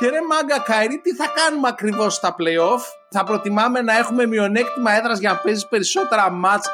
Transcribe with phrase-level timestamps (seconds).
[0.00, 4.92] Και ρε μάγκα Καϊρή, τι θα κάνουμε ακριβώς στα playoff; Θα προτιμάμε να έχουμε μειονέκτημα
[4.92, 6.70] έδρας για να παίζεις περισσότερα μάτς.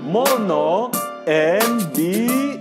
[0.00, 0.90] Μόνο
[1.24, 2.56] NBA.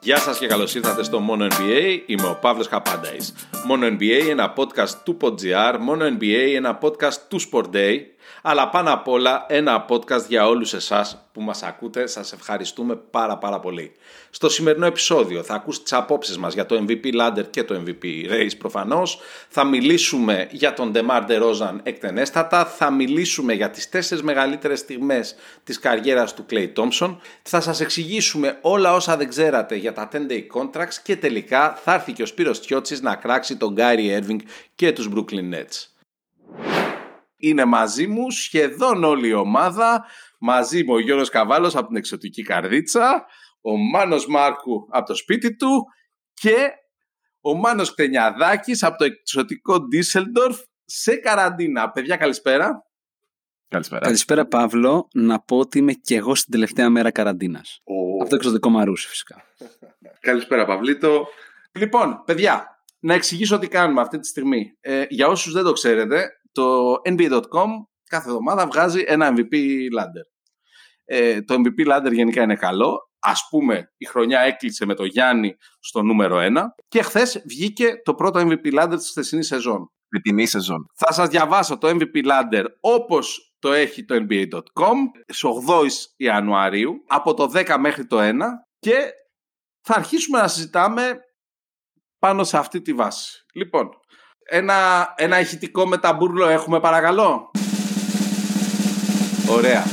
[0.00, 2.02] Γεια σας και καλώς ήρθατε στο Μόνο NBA.
[2.06, 3.34] Είμαι ο Παύλος Καπάνταης.
[3.64, 5.76] Μόνο NBA, ένα podcast του PodGR.
[5.78, 7.96] Μόνο NBA, ένα podcast του Sport Day
[8.42, 12.06] αλλά πάνω απ' όλα ένα podcast για όλους εσάς που μας ακούτε.
[12.06, 13.92] Σας ευχαριστούμε πάρα πάρα πολύ.
[14.30, 18.04] Στο σημερινό επεισόδιο θα ακούσετε τις απόψεις μας για το MVP Ladder και το MVP
[18.30, 19.18] Race προφανώς.
[19.48, 22.64] Θα μιλήσουμε για τον DeMar DeRozan εκτενέστατα.
[22.64, 27.16] Θα μιλήσουμε για τις τέσσερις μεγαλύτερες στιγμές της καριέρας του Clay Thompson.
[27.42, 32.12] Θα σας εξηγήσουμε όλα όσα δεν ξέρατε για τα 10-day contracts και τελικά θα έρθει
[32.12, 34.38] και ο Σπύρος Τιώτσης να κράξει τον Gary Irving
[34.74, 35.92] και τους Brooklyn Nets
[37.42, 40.04] είναι μαζί μου σχεδόν όλη η ομάδα.
[40.38, 43.26] Μαζί μου ο Γιώργος Καβάλος από την Εξωτική Καρδίτσα,
[43.60, 45.84] ο Μάνος Μάρκου από το σπίτι του
[46.34, 46.70] και
[47.40, 51.90] ο Μάνος Κτενιαδάκης από το Εξωτικό Ντίσελντορφ σε καραντίνα.
[51.90, 52.86] Παιδιά καλησπέρα.
[53.68, 54.00] Καλησπέρα.
[54.00, 55.08] Καλησπέρα Παύλο.
[55.12, 57.82] Να πω ότι είμαι και εγώ στην τελευταία μέρα καραντίνας.
[57.84, 58.20] Oh.
[58.20, 59.44] Από το εξωτικό Μαρούσι φυσικά.
[60.20, 61.26] καλησπέρα Παυλίτο.
[61.72, 64.76] Λοιπόν, παιδιά, να εξηγήσω τι κάνουμε αυτή τη στιγμή.
[64.80, 67.68] Ε, για όσους δεν το ξέρετε, το NBA.com
[68.08, 69.54] κάθε εβδομάδα βγάζει ένα MVP
[69.98, 70.26] ladder.
[71.04, 73.10] Ε, το MVP ladder γενικά είναι καλό.
[73.18, 78.14] Ας πούμε η χρονιά έκλεισε με το Γιάννη στο νούμερο 1 και χθες βγήκε το
[78.14, 79.90] πρώτο MVP ladder της χθεσινής σεζόν.
[80.08, 80.86] Με τιμή σεζόν.
[80.94, 87.34] Θα σας διαβάσω το MVP ladder όπως το έχει το NBA.com στις 8 Ιανουαρίου από
[87.34, 88.32] το 10 μέχρι το 1
[88.78, 89.10] και
[89.80, 91.20] θα αρχίσουμε να συζητάμε
[92.18, 93.44] πάνω σε αυτή τη βάση.
[93.54, 93.88] Λοιπόν,
[94.44, 97.50] ένα, ένα ηχητικό με ταμπούρλο έχουμε παρακαλώ.
[99.50, 99.84] Ωραία.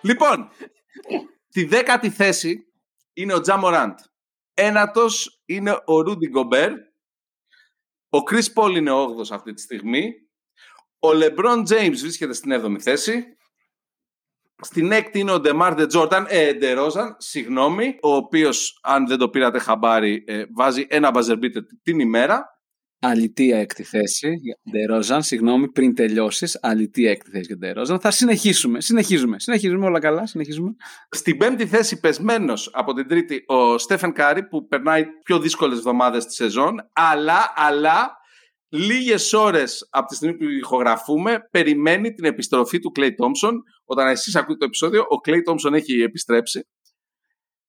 [0.00, 0.48] Λοιπόν,
[1.50, 2.66] τη δέκατη θέση
[3.12, 3.98] είναι ο Ja Morant.
[4.54, 6.70] Ένατος είναι ο Ρούντι Γκομπέρ.
[8.08, 10.12] Ο Chris Paul είναι ο όγδοος αυτή τη στιγμή.
[10.98, 13.35] Ο Λεμπρόν Τζέιμς βρίσκεται στην έβδομη θέση.
[14.62, 19.58] Στην έκτη είναι ο Ντεμάρ Τζόρνταν, ε, Ντερόζαν, συγγνώμη, ο οποίος, αν δεν το πήρατε
[19.58, 22.44] χαμπάρι, ε, βάζει ένα buzzer beater την ημέρα.
[22.98, 24.38] Αλητία έκτη θέση,
[24.70, 26.58] Ντερόζαν, συγγνώμη, πριν τελειώσεις.
[26.62, 28.00] Αλητία έκτη θέση για Ντερόζαν.
[28.00, 30.76] Θα συνεχίσουμε, συνεχίζουμε, συνεχίζουμε όλα καλά, συνεχίζουμε.
[31.10, 36.26] Στην πέμπτη θέση, πεσμένος από την τρίτη, ο Στέφεν Κάρι, που περνάει πιο δύσκολες εβδομάδες
[36.26, 38.16] της σεζόν, αλλά, αλλά
[38.68, 43.52] λίγες ώρες από τη στιγμή που ηχογραφούμε περιμένει την επιστροφή του Klay Thompson.
[43.86, 46.68] Όταν εσείς ακούτε το επεισόδιο, ο Klay Thompson έχει επιστρέψει.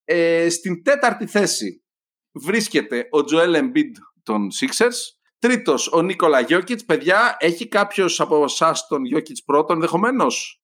[0.03, 1.83] Ε, στην τέταρτη θέση
[2.31, 3.91] βρίσκεται ο Joel Embiid
[4.23, 4.95] των Sixers.
[5.39, 6.85] Τρίτος, ο Νίκολα Γιώκητς.
[6.85, 10.61] Παιδιά, έχει κάποιος από εσάς τον Γιώκητς πρώτον ενδεχομένως;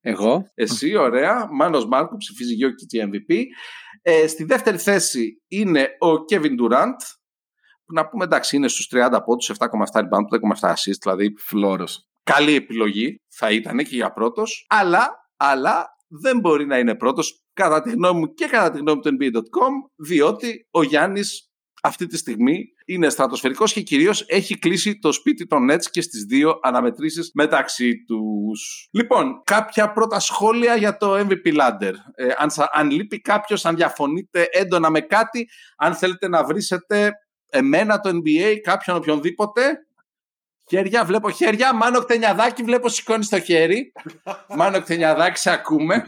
[0.00, 0.50] Εγώ.
[0.54, 1.48] Εσύ, ωραία.
[1.52, 3.44] Μάνος Μάρκου ψηφίζει Γιώκητς η MVP.
[4.02, 6.96] Ε, στη δεύτερη θέση είναι ο Kevin Durant
[7.86, 12.08] να πούμε εντάξει είναι στους 30 πόντους, 7,7 rebound, 5,7 assist, δηλαδή φλόρος.
[12.34, 17.82] Καλή επιλογή θα ήταν και για πρώτος, αλλά, αλλά δεν μπορεί να είναι πρώτος κατά
[17.82, 21.50] τη γνώμη μου και κατά τη γνώμη του NBA.com διότι ο Γιάννης
[21.82, 26.24] αυτή τη στιγμή είναι στρατοσφαιρικός και κυρίως έχει κλείσει το σπίτι των Nets και στις
[26.24, 28.88] δύο αναμετρήσεις μεταξύ τους.
[28.92, 31.92] Λοιπόν, κάποια πρώτα σχόλια για το MVP Ladder.
[32.14, 37.12] Ε, αν, αν λείπει κάποιος, αν διαφωνείτε έντονα με κάτι, αν θέλετε να βρίσετε
[37.50, 39.85] εμένα το NBA, κάποιον οποιονδήποτε.
[40.68, 41.74] Χέρια, βλέπω χέρια.
[41.74, 43.92] Μάνο Κτενιαδάκη, βλέπω σηκώνεις το χέρι.
[44.48, 46.04] Μάνο Κτενιαδάκη, σε ακούμε.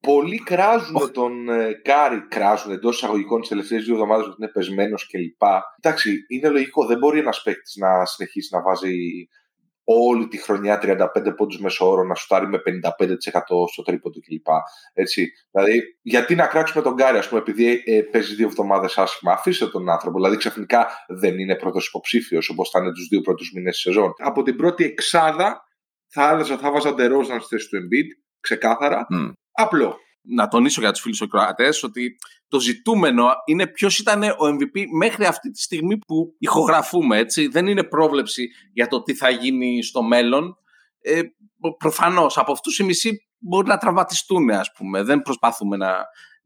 [0.00, 5.06] Πολλοί κράζουν τον ε, Κάρι, κράζουν εντός εισαγωγικών τις τελευταίες δύο εβδομάδες ότι είναι πεσμένος
[5.06, 5.42] κλπ.
[5.80, 6.86] Εντάξει, είναι λογικό.
[6.86, 8.94] Δεν μπορεί ένας παίκτης να συνεχίσει να βάζει
[9.88, 14.46] όλη τη χρονιά 35 πόντους μέσο όρο να σουτάρει με 55% στο τρίποντο κλπ.
[14.92, 15.32] Έτσι.
[15.50, 19.32] Δηλαδή, γιατί να κράξουμε τον Κάρι, ας πούμε, επειδή ε, παίζει δύο εβδομάδες άσχημα.
[19.32, 20.16] Αφήστε τον άνθρωπο.
[20.16, 24.12] Δηλαδή, ξαφνικά δεν είναι πρώτος υποψήφιος όπως θα είναι τους δύο πρώτους μήνες της σεζόν.
[24.16, 25.64] Από την πρώτη εξάδα
[26.06, 28.08] θα άλλαζα, θα βάζα ντερόζαν στη θέση του Embiid,
[28.40, 29.06] ξεκάθαρα.
[29.14, 29.32] Mm.
[29.52, 29.96] Απλό
[30.34, 32.16] να τονίσω για τους φίλους Σοκροατές ότι
[32.48, 37.18] το ζητούμενο είναι ποιος ήταν ο MVP μέχρι αυτή τη στιγμή που ηχογραφούμε.
[37.18, 37.46] Έτσι.
[37.46, 40.56] Δεν είναι πρόβλεψη για το τι θα γίνει στο μέλλον.
[41.00, 41.20] Ε,
[41.78, 45.02] προφανώς από αυτούς οι μισοί μπορεί να τραυματιστούν ας πούμε.
[45.02, 45.88] Δεν προσπαθούμε να,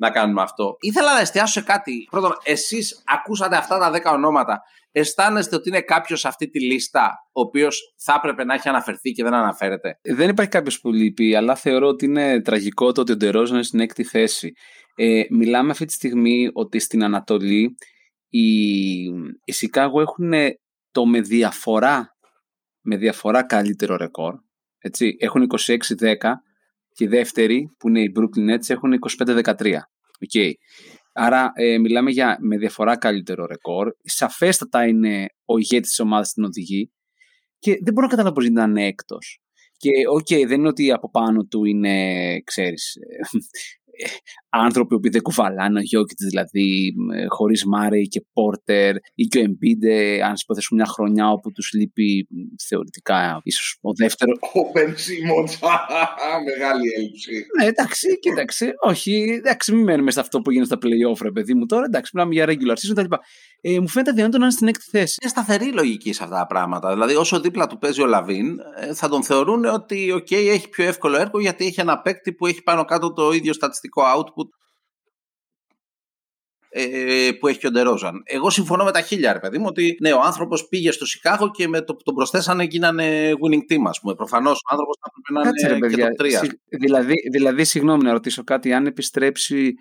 [0.00, 0.76] να κάνουμε αυτό.
[0.80, 2.08] Ήθελα να εστιάσω σε κάτι.
[2.10, 4.62] Πρώτον, εσείς ακούσατε αυτά τα 10 ονόματα
[4.92, 9.10] αισθάνεστε ότι είναι κάποιος σε αυτή τη λίστα ο οποίος θα έπρεπε να έχει αναφερθεί
[9.10, 13.12] και δεν αναφέρεται; Δεν υπάρχει κάποιος που λείπει, αλλά θεωρώ ότι είναι τραγικό το ότι
[13.12, 14.52] ο Ντερόζαν είναι στην έκτη θέση.
[14.94, 17.76] Ε, μιλάμε αυτή τη στιγμή ότι στην Ανατολή
[18.28, 19.02] οι,
[19.44, 20.32] οι Σικάγο έχουν
[20.90, 22.16] το με διαφορά,
[22.80, 24.34] με διαφορά καλύτερο ρεκόρ.
[24.78, 26.14] Έτσι, έχουν 26-10
[27.00, 28.92] και οι δεύτεροι που είναι οι Brooklyn Nets έχουν
[29.24, 29.52] 25-13.
[30.32, 30.52] Okay.
[31.12, 33.92] Άρα ε, μιλάμε για με διαφορά καλύτερο ρεκόρ.
[34.02, 36.92] Σαφέστατα είναι ο ηγέτης της ομάδας την οδηγεί
[37.58, 39.40] και δεν μπορώ να καταλάβω πώς να είναι έκτος.
[39.76, 42.96] Και ok, okay, δεν είναι ότι από πάνω του είναι, ξέρεις,
[44.48, 46.94] άνθρωποι που δεν κουβαλάνε ο Γιόκιτς δηλαδή
[47.28, 52.28] χωρίς Μάρεϊ και Πόρτερ ή και ο Εμπίντε αν υποθέσουμε μια χρονιά όπου τους λείπει
[52.68, 55.48] θεωρητικά ίσως ο δεύτερο Ο Μπεν Σίμονς,
[56.50, 61.22] μεγάλη έλλειψη Ναι εντάξει κοίταξε όχι εντάξει μην μένουμε σε αυτό που γίνεται στα play-off
[61.22, 63.14] ρε παιδί μου τώρα εντάξει μιλάμε για regular season κτλ
[63.62, 65.16] ε, μου φαίνεται δυνατόν να είναι στην έκτη θέση.
[65.22, 66.92] Είναι σταθερή λογική σε αυτά τα πράγματα.
[66.92, 70.84] Δηλαδή, όσο δίπλα του παίζει ο Λαβίν, ε, θα τον θεωρούν ότι okay, έχει πιο
[70.84, 74.48] εύκολο έργο γιατί έχει ένα παίκτη που έχει πάνω κάτω το ίδιο στατιστικό output
[76.72, 78.22] ε, που έχει και ο Ντερόζαν.
[78.24, 81.50] Εγώ συμφωνώ με τα χίλια, ρε παιδί μου, ότι ναι, ο άνθρωπος πήγε στο Σικάγο
[81.50, 84.14] και με το που τον προσθέσανε γίνανε winning team, ας πούμε.
[84.14, 86.58] Προφανώς ο άνθρωπος θα έπρεπε να είναι ρε, και το τρία.
[86.68, 89.74] Δηλαδή, δηλαδή, συγγνώμη να ρωτήσω κάτι, αν επιστρέψει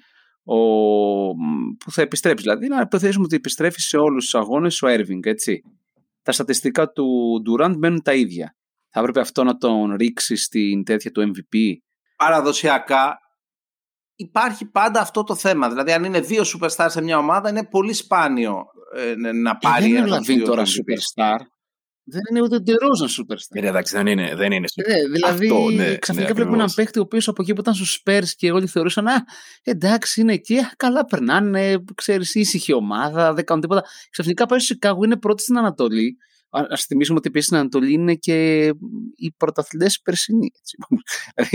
[0.44, 0.58] ο,
[1.78, 2.44] που θα επιστρέψει.
[2.44, 5.62] Δηλαδή, να υποθέσουμε ότι επιστρέφει σε όλους τους αγώνες ο Έρβινγκ, έτσι.
[6.22, 7.08] Τα στατιστικά του
[7.50, 8.56] Durant μένουν τα ίδια.
[8.90, 11.58] Θα έπρεπε αυτό να τον ρίξει στην τέτοια του MVP.
[12.16, 13.18] Παραδοσιακά
[14.20, 15.70] υπάρχει πάντα αυτό το θέμα.
[15.70, 19.96] Δηλαδή, αν είναι δύο superstars σε μια ομάδα, είναι πολύ σπάνιο ε, να πάρει.
[19.96, 21.38] Ε, δεν είναι ο τώρα superstar.
[22.04, 23.64] Δεν είναι ούτε Ντερόζαν superstar.
[23.64, 24.94] Ε, εντάξει, δεν είναι, δεν είναι super.
[24.94, 27.74] Ε, δηλαδή, Αυτό, ναι, ξαφνικά ναι, βλέπουμε έναν παίχτη ο οποίος από εκεί που ήταν
[27.74, 29.24] στους Spurs και όλοι θεωρούσαν Α,
[29.64, 33.84] εντάξει, είναι εκεί, καλά περνάνε, ξέρεις, ήσυχη ομάδα, δεν κάνουν τίποτα.
[34.10, 36.18] Ξαφνικά πάει στο Σικάγο, είναι πρώτη στην Ανατολή.
[36.50, 38.66] Α θυμίσουμε ότι επίσης στην Ανατολή είναι και
[39.16, 40.52] οι πρωταθλητές περσινοί.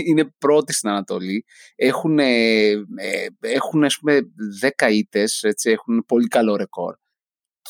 [0.07, 1.45] είναι πρώτοι στην Ανατολή.
[1.75, 2.73] Έχουν, ε,
[3.41, 4.21] έχουν ας πούμε,
[4.61, 6.95] 10 ήττες, έχουν πολύ καλό ρεκόρ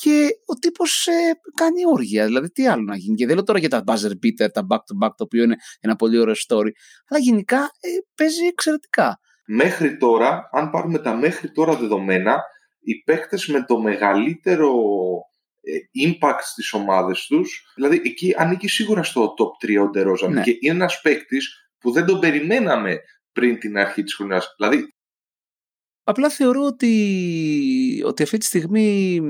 [0.01, 1.13] και ο τύπος ε,
[1.55, 2.25] κάνει όργια.
[2.25, 3.17] Δηλαδή, τι άλλο να γίνει.
[3.17, 5.57] Και δεν λέω τώρα για τα buzzer beater, τα back to back, το οποίο είναι
[5.81, 6.71] ένα πολύ ωραίο story.
[7.09, 9.19] Αλλά γενικά ε, παίζει εξαιρετικά.
[9.47, 12.43] Μέχρι τώρα, αν πάρουμε τα μέχρι τώρα δεδομένα,
[12.81, 15.34] οι παίκτες με το μεγαλύτερο ε,
[16.07, 20.43] impact στις ομάδες τους, δηλαδή εκεί ανήκει σίγουρα στο top 3 ο Ντερόζαν ναι.
[20.43, 22.99] και είναι ένας παίκτης που δεν τον περιμέναμε
[23.33, 24.55] πριν την αρχή της χρονιάς.
[24.57, 24.95] Δηλαδή
[26.07, 29.21] Απλά θεωρώ ότι, ότι αυτή τη στιγμή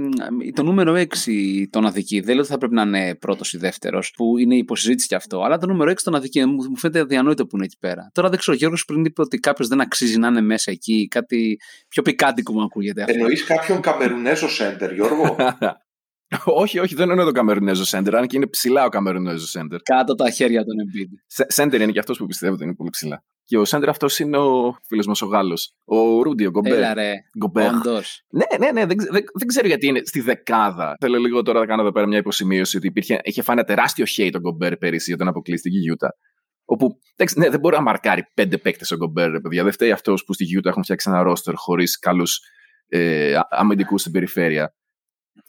[0.55, 0.95] το νούμερο
[1.25, 2.21] 6 τον αδικεί.
[2.21, 5.43] Δεν λέω ότι θα πρέπει να είναι πρώτος ή δεύτερος, που είναι υποσυζήτηση κι αυτό.
[5.43, 6.45] Αλλά το νούμερο 6 τον αδικεί.
[6.45, 8.11] Μου, μου φαίνεται αδιανόητο που είναι εκεί πέρα.
[8.13, 11.09] Τώρα δεν ξέρω, Γιώργος πριν είπε ότι κάποιος δεν αξίζει να είναι μέσα εκεί.
[11.11, 13.15] Κάτι πιο πικάντικο μου ακούγεται αυτό.
[13.15, 15.37] Εννοείς κάποιον Καμερουνέζο σέντερ, Γιώργο;
[16.63, 19.81] όχι, όχι, δεν εννοώ το Καμερουνέζο Σέντερ, αν και είναι ψηλά ο Καμερουνέζο Σέντερ.
[19.83, 21.45] Κάτω τα χέρια των Embiid.
[21.47, 23.25] Σέντερ είναι και αυτός που πιστεύω ότι είναι πολύ ψηλά.
[23.45, 25.75] Και ο Σέντερ αυτός είναι ο φίλος μας ο Γάλλος.
[25.85, 26.73] Ο Ρούντι, ο Γκομπέρ.
[26.73, 27.13] Έλα ρε.
[27.39, 27.73] Γκομπέρ.
[27.73, 30.97] Ναι, ναι, ναι, δεν, δεν, δεν, ξέρω γιατί είναι στη δεκάδα.
[31.01, 34.05] Θέλω λίγο τώρα να κάνω εδώ πέρα μια υποσημείωση ότι υπήρχε, είχε φάει ένα τεράστιο
[34.17, 36.17] hate τον Γκομπέρ πέρυσι όταν αποκλείστηκε η Γιούτα.
[36.65, 39.63] Όπου εντάξει, ναι, δεν μπορεί να μαρκάρει πέντε παίκτες ο Γκομπέρ, παιδιά.
[39.63, 42.41] Δεν φταίει αυτός που στη Γιούτα έχουν φτιάξει ένα ρόστερ χωρίς καλούς
[42.89, 44.75] ε, αμυντικούς στην περιφέρεια.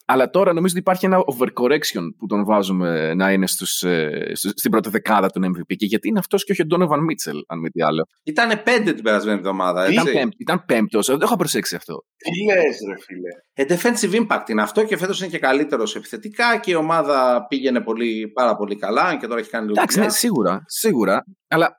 [0.06, 4.72] Αλλά τώρα νομίζω ότι υπάρχει ένα overcorrection που τον βάζουμε να είναι στους, ε, στην
[4.72, 5.76] πρώτη δεκάδα των MVP.
[5.76, 8.08] Και γιατί είναι αυτός και όχι ο Donovan Mitchell, αν μη τι άλλο.
[8.24, 9.86] Ήταν πέντε την περασμένη εβδομάδα.
[9.86, 9.94] Έτσι.
[9.94, 11.08] Ήταν, πέμπ, ήταν πέμπτος.
[11.08, 12.04] Δεν το είχα προσέξει αυτό.
[12.18, 13.30] Τι λες, ρε φίλε.
[13.54, 17.82] Ε, defensive impact είναι αυτό και φέτος είναι και καλύτερος επιθετικά και η ομάδα πήγαινε
[17.82, 19.18] πολύ, πάρα πολύ καλά.
[19.18, 19.78] Και τώρα έχει κάνει λίγο.
[19.78, 21.24] Εντάξει, ναι, σίγουρα, σίγουρα.
[21.48, 21.76] Αλλά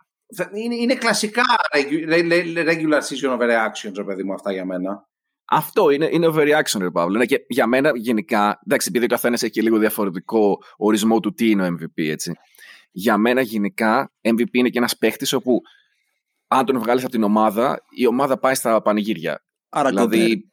[0.54, 1.42] είναι, είναι κλασικά
[2.66, 5.08] regular season overreactions, ρε παιδί μου, αυτά για μένα.
[5.48, 7.24] Αυτό είναι, είναι overreaction, ρε Παύλο.
[7.24, 11.68] Και για μένα γενικά, εντάξει, επειδή ο καθένας έχει λίγο διαφορετικό ορισμό του τι είναι
[11.68, 12.32] ο MVP, έτσι.
[12.90, 15.60] Για μένα γενικά, MVP είναι και ένας παίχτης όπου
[16.48, 19.44] αν τον βγάλεις από την ομάδα, η ομάδα πάει στα πανηγύρια.
[19.68, 20.50] Άρα δηλαδή.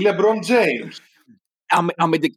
[0.00, 0.92] LeBron James.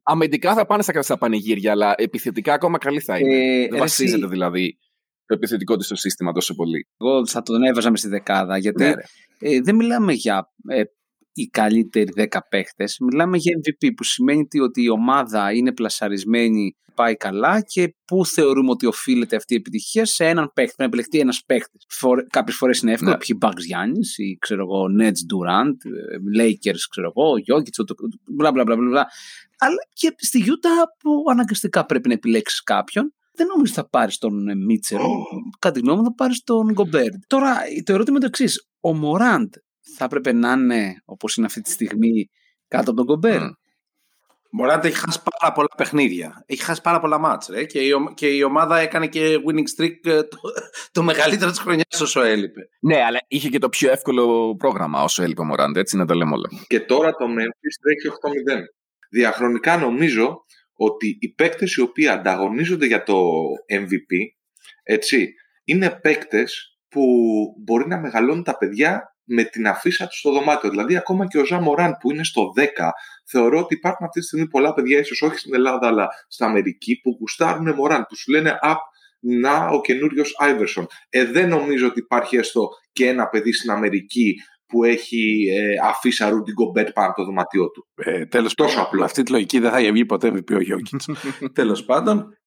[0.03, 3.36] αμυντικά θα πάνε στα, πανηγύρια, αλλά επιθετικά ακόμα καλή θα είναι.
[3.36, 4.77] Ε, Δεν βασίζεται δηλαδή
[5.25, 6.88] το επιθετικό της στο σύστημα τόσο πολύ.
[6.98, 8.94] Εγώ θα τον έβαζα με στη δεκάδα, γιατί ναι,
[9.39, 10.84] ε, δεν μιλάμε για ε,
[11.34, 12.98] οι καλύτεροι δέκα παίχτες.
[13.00, 18.70] Μιλάμε για MVP, που σημαίνει ότι η ομάδα είναι πλασαρισμένη, πάει καλά και πού θεωρούμε
[18.70, 20.75] ότι οφείλεται αυτή η επιτυχία; Σε έναν παίχτη.
[20.77, 21.86] Να επιλεχτεί ένας παίχτης.
[22.30, 23.38] Κάποιες φορές είναι εύκολο, ναι.
[23.42, 25.75] Bugs Γιάννη ή ξέρω εγώ, Nets Durant,
[26.38, 27.84] ε, Lakers, ξέρω εγώ, Jokic,
[28.30, 29.08] μπλα μπλα μπλα.
[29.58, 34.18] Αλλά και στη Γιούτα που αναγκαστικά πρέπει να επιλέξεις κάποιον δεν νομίζω ότι θα πάρεις
[34.18, 35.00] τον ε, Μίτσελ.
[35.00, 35.04] Oh.
[35.60, 37.13] Κατά τη γνώμη μου θα πάρεις τον Γκομπέρντ.
[37.28, 38.68] Τώρα το ερώτημα είναι το εξής.
[38.80, 39.54] Ο Μωράντ
[39.98, 42.30] θα έπρεπε να είναι όπως είναι αυτή τη στιγμή
[42.68, 43.52] κάτω από τον Γκομπέρντ; Mm.
[44.56, 46.44] Μωράντ έχει χάσει πάρα πολλά παιχνίδια.
[46.46, 47.48] Έχει χάσει πάρα πολλά μάτς.
[47.48, 47.63] Ρε.
[47.63, 50.38] Και, η, και η ομάδα έκανε και winning streak ε, το,
[50.92, 52.62] το μεγαλύτερο της χρονιάς όσο έλειπε.
[52.82, 55.78] Ναι, αλλά είχε και το πιο εύκολο πρόγραμμα όσο έλειπε ο Μωράντ.
[55.78, 56.50] Έτσι να τα λέμε όλα.
[56.68, 58.18] Και τώρα το Memphis τρέχει
[58.58, 58.62] 8-0.
[59.10, 60.46] Διαχρονικά νομίζω
[60.84, 63.16] ότι οι παίκτες οι οποίοι ανταγωνίζονται για το
[63.72, 64.16] MVP,
[64.84, 67.06] έτσι, είναι παίκτες που
[67.63, 70.70] μπορεί να μεγαλώνουν τα παιδιά με την αφίσα τους στο δωμάτιο.
[70.70, 72.66] Δηλαδή, ακόμα και ο Ζα Μωράν που είναι στο 10,
[73.25, 77.00] θεωρώ ότι υπάρχουν αυτή τη στιγμή πολλά παιδιά, ίσως όχι στην Ελλάδα, αλλά στην Αμερική,
[77.02, 78.80] που γουστάρουν Μωράν, που σου λένε Απ,
[79.20, 80.88] να ο καινούριος Άιβερσον.
[81.10, 84.36] Ε, δεν νομίζω ότι υπάρχει έστω και ένα παιδί στην Αμερική
[84.74, 87.88] που έχει ε, αφίσα Ρούντι Γκομπέρ πάνω από το δωμάτιό του.
[87.96, 89.03] Ε, τέλος Τόσο απλό.
[89.03, 91.10] Αυτή τη λογική δεν θα βγει ποτέ MVP ο Γιόκιτς.
[91.53, 92.38] Τέλος πάντων.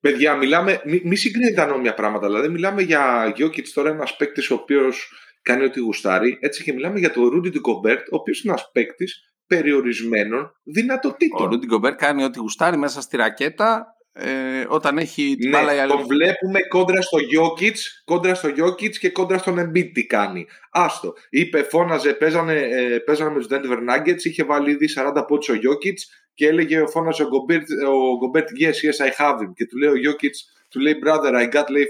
[0.00, 2.26] Παιδιά, μιλάμε, μη, μη συγκρίνετε ανόμοια πράγματα.
[2.26, 5.12] Δηλαδή, μιλάμε για Γιόκιτς τώρα, ένας παίκτης ο οποίος
[5.42, 6.38] κάνει ό,τι γουστάρει.
[6.40, 11.46] Έτσι και μιλάμε για τον Ρούντι Γκομπέρ, ο οποίος είναι ένας παίκτης περιορισμένων δυνατοτήτων.
[11.46, 15.86] Ο Ρούντι Γκομπέρ κάνει ό,τι γουστάρει μέσα στη ρακέτα ε, όταν έχει την ναι, μπάλα
[15.86, 20.46] Το βλέπουμε κόντρα στο Jokic, κόντρα στο Jokic και κόντρα στον Embiid τι κάνει.
[20.70, 21.12] Άστο.
[21.30, 25.52] Είπε, φώναζε, παίζανε, ε, παίζανε με τους Denver Nuggets, είχε βάλει ήδη 40 πόντους ο
[25.54, 25.96] Jokic
[26.34, 29.52] και έλεγε, φώναζε ο Gobert, ο Gobert yes, yes, I have him.
[29.54, 30.34] Και του λέει ο Jokic,
[30.68, 31.88] του λέει, brother, I got like 42,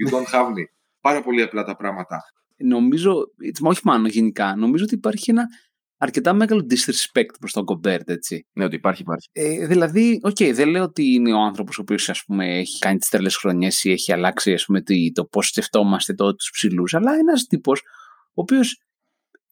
[0.00, 0.64] you don't have me.
[1.00, 2.16] Πάρα πολύ απλά τα πράγματα.
[2.56, 3.24] Νομίζω,
[3.62, 5.46] όχι μόνο γενικά, νομίζω ότι υπάρχει ένα
[6.02, 8.46] αρκετά μεγάλο disrespect προς τον Γκομπέρ, έτσι.
[8.52, 9.28] Ναι, ότι υπάρχει, υπάρχει.
[9.32, 13.08] Ε, δηλαδή, ok, okay, δεν λέω ότι είναι ο άνθρωπος ο οποίος έχει κάνει τις
[13.08, 14.82] τρελές χρονιές ή έχει αλλάξει ας πούμε,
[15.12, 17.80] το πώς σκεφτόμαστε τότε τους ψηλούς, αλλά ένας τύπος
[18.34, 18.80] ο οποίος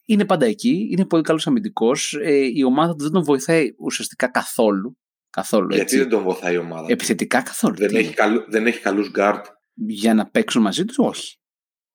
[0.06, 2.18] είναι πάντα εκεί, είναι πολύ καλός αμυντικός.
[2.22, 4.98] Ε, η ομάδα του δεν τον βοηθάει ουσιαστικά καθόλου.
[5.30, 5.98] καθόλου Γιατί έτσι.
[5.98, 6.86] δεν τον βοηθάει η ομάδα.
[6.88, 7.76] Επιθετικά καθόλου.
[7.76, 9.46] Δεν, έχει, καλού, δεν έχει καλούς γκαρντ.
[9.74, 11.39] Για να παίξουν μαζί τους, όχι.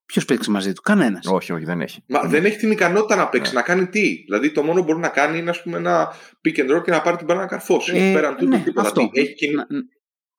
[0.06, 1.26] Ποιος παίξει μαζί του, κανένας.
[1.26, 2.04] Όχι, όχι, δεν έχει.
[2.08, 3.60] Μα δεν έχει την ικανότητα να παίξει, ναι.
[3.60, 4.24] να κάνει τι.
[4.24, 6.14] Δηλαδή το μόνο που μπορεί να κάνει είναι ας πούμε, ένα
[6.46, 7.98] pick and roll και να πάρει την μπάλα να καρφώσει.
[7.98, 8.88] Ε, Πέραν τούτου ναι, τίποτα.
[8.88, 9.10] Αυτό.
[9.14, 9.54] Έχει κοινή...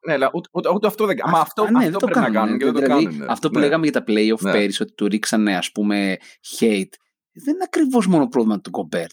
[0.06, 1.37] Ναι, αλλά ούτε, ούτε, ούτε αυτό δεν κάνει.
[1.37, 3.25] αυτό, ναι, αυτό πρέπει να κάνουν και δεν το δηλαδή, κάνουν.
[3.28, 3.64] Αυτό που ναι.
[3.64, 4.52] λέγαμε για τα playoff ναι.
[4.52, 6.16] πέρυσι, ότι του ρίξανε ας πούμε
[6.58, 6.94] hate,
[7.32, 9.11] δεν είναι ακριβώς μόνο πρόβλημα του Γκομπέρ.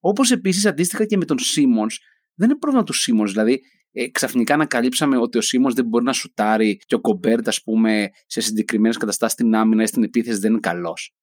[0.00, 1.88] Όπως επίσης αντίστοιχα και με τον Σίμονς,
[2.34, 3.26] δεν είναι πρόβλημα του Σίμονς.
[3.26, 3.60] Δηλαδή,
[3.98, 8.10] ε, ξαφνικά ανακαλύψαμε ότι ο Σίμονς δεν μπορεί να σουτάρει και ο Γκομπέρ, ας πούμε,
[8.26, 11.14] σε συγκεκριμένες καταστάσεις στην άμυνα ή στην επίθεση δεν είναι καλός.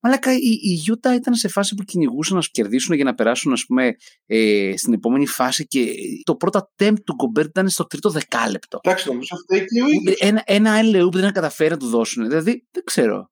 [0.00, 3.52] Αλλά η, η Γιούτα ήταν σε φάση που κυνηγούσαν να σου κερδίσουν για να περάσουν
[3.52, 5.92] ας πούμε, ε, στην επόμενη φάση και
[6.24, 8.80] το πρώτο attempt του Γκομπέρ ήταν στο τρίτο δεκάλεπτο.
[8.82, 10.20] Εντάξει, νομίζω αυτό έχει ο ίδιος.
[10.20, 12.28] Ένα, ένα LEU που δεν καταφέρει να του δώσουν.
[12.28, 13.30] Δηλαδή, δεν ξέρω.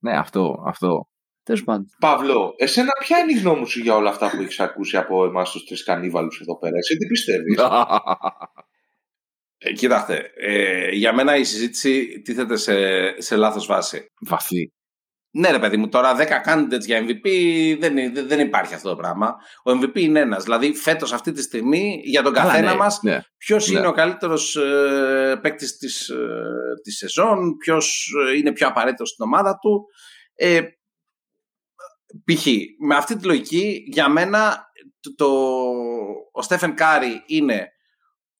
[0.00, 0.62] Ναι, αυτό.
[0.66, 1.07] αυτό.
[1.48, 1.86] Τέλος πάντων.
[1.98, 5.50] Παύλο, εσένα ποια είναι η γνώμη σου για όλα αυτά που έχεις ακούσει από εμάς
[5.50, 7.58] τους τρεις κανίβαλους εδώ πέρα, εσύ τι πιστεύεις;
[9.58, 12.74] ε, κοιτάξτε, ε, για μένα η συζήτηση τίθεται σε,
[13.20, 14.06] σε λάθος βάση.
[14.20, 14.72] Βαθύ.
[15.30, 17.28] Ναι, ρε παιδί μου, τώρα 10 candidates για MVP
[17.80, 19.34] δεν, δεν υπάρχει αυτό το πράγμα.
[19.64, 20.44] Ο MVP είναι ένας.
[20.44, 23.78] Δηλαδή, φέτος αυτή τη στιγμή για τον καθένα ναι, μας, ναι, ποιος ναι.
[23.78, 26.16] είναι ο καλύτερος ε, παίκτης της ε,
[26.82, 29.84] της σεζόν, ποιος ε, είναι πιο απαραίτητος στην ομάδα του.
[30.34, 30.60] Ε,
[32.24, 32.46] π.χ.
[32.78, 34.66] με αυτή τη λογική για μένα
[35.00, 35.26] το, το,
[36.32, 37.72] ο Στέφεν Κάρι είναι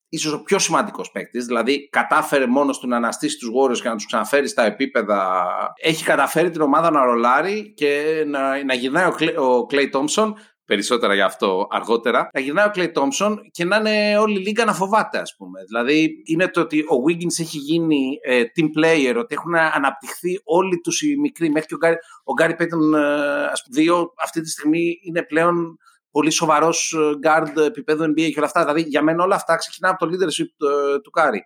[0.09, 3.95] ίσως ο πιο σημαντικός παίκτης, δηλαδή κατάφερε μόνος του να αναστήσει τους Warriors και να
[3.95, 5.45] τους ξαναφέρει στα επίπεδα
[5.83, 10.37] έχει καταφέρει την ομάδα να ρολάρει και να, να γυρνάει ο, Κλέι Τόμψον
[10.69, 14.65] περισσότερα για αυτό αργότερα, να γυρνάει ο Κλέι Τόμψον και να είναι όλη η λίγα
[14.65, 15.61] να φοβάται, ας πούμε.
[15.67, 20.81] Δηλαδή, είναι το ότι ο Wiggins έχει γίνει ε, team player, ότι έχουν αναπτυχθεί όλοι
[20.81, 22.99] τους οι μικροί, μέχρι και ο Γκάρι, ο Γκάρι Πέτον, ε,
[23.45, 25.79] ας πούμε, δύο αυτή τη στιγμή είναι πλέον
[26.11, 28.61] πολύ σοβαρός ε, guard επίπεδο NBA και όλα αυτά.
[28.61, 31.43] Δηλαδή, για μένα όλα αυτά ξεκινάνε από το leadership του, ε, του Κάρι.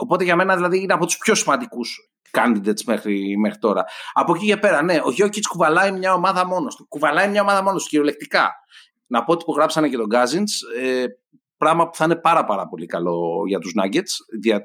[0.00, 3.84] Οπότε για μένα δηλαδή είναι από τους πιο σημαντικούς candidates μέχρι, μέχρι τώρα.
[4.12, 6.88] Από εκεί και πέρα, ναι, ο Γιόκιτς κουβαλάει μια ομάδα μόνος του.
[6.88, 8.50] Κουβαλάει μια ομάδα μόνος του, κυριολεκτικά.
[9.06, 11.04] Να πω ότι που υπογράψανε και τον Cousins, ε,
[11.56, 14.12] πράγμα που θα είναι πάρα πάρα πολύ καλό για τους Nuggets,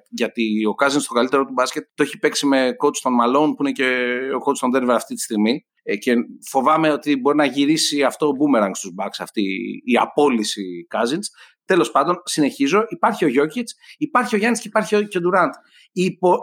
[0.10, 3.64] γιατί ο Cousins το καλύτερο του μπάσκετ το έχει παίξει με coach τον Malone, που
[3.64, 5.66] είναι και ο coach των Denver αυτή τη στιγμή.
[5.88, 6.16] Ε, και
[6.50, 9.42] φοβάμαι ότι μπορεί να γυρίσει αυτό ο boomerang στους Bucks, αυτή
[9.86, 11.26] η απόλυση Cousins.
[11.66, 12.86] Τέλος πάντων, συνεχίζω.
[12.88, 13.66] Υπάρχει ο Jokic,
[13.98, 15.52] υπάρχει ο Γιάννης και υπάρχει και ο Durant.
[15.92, 16.38] Υπο...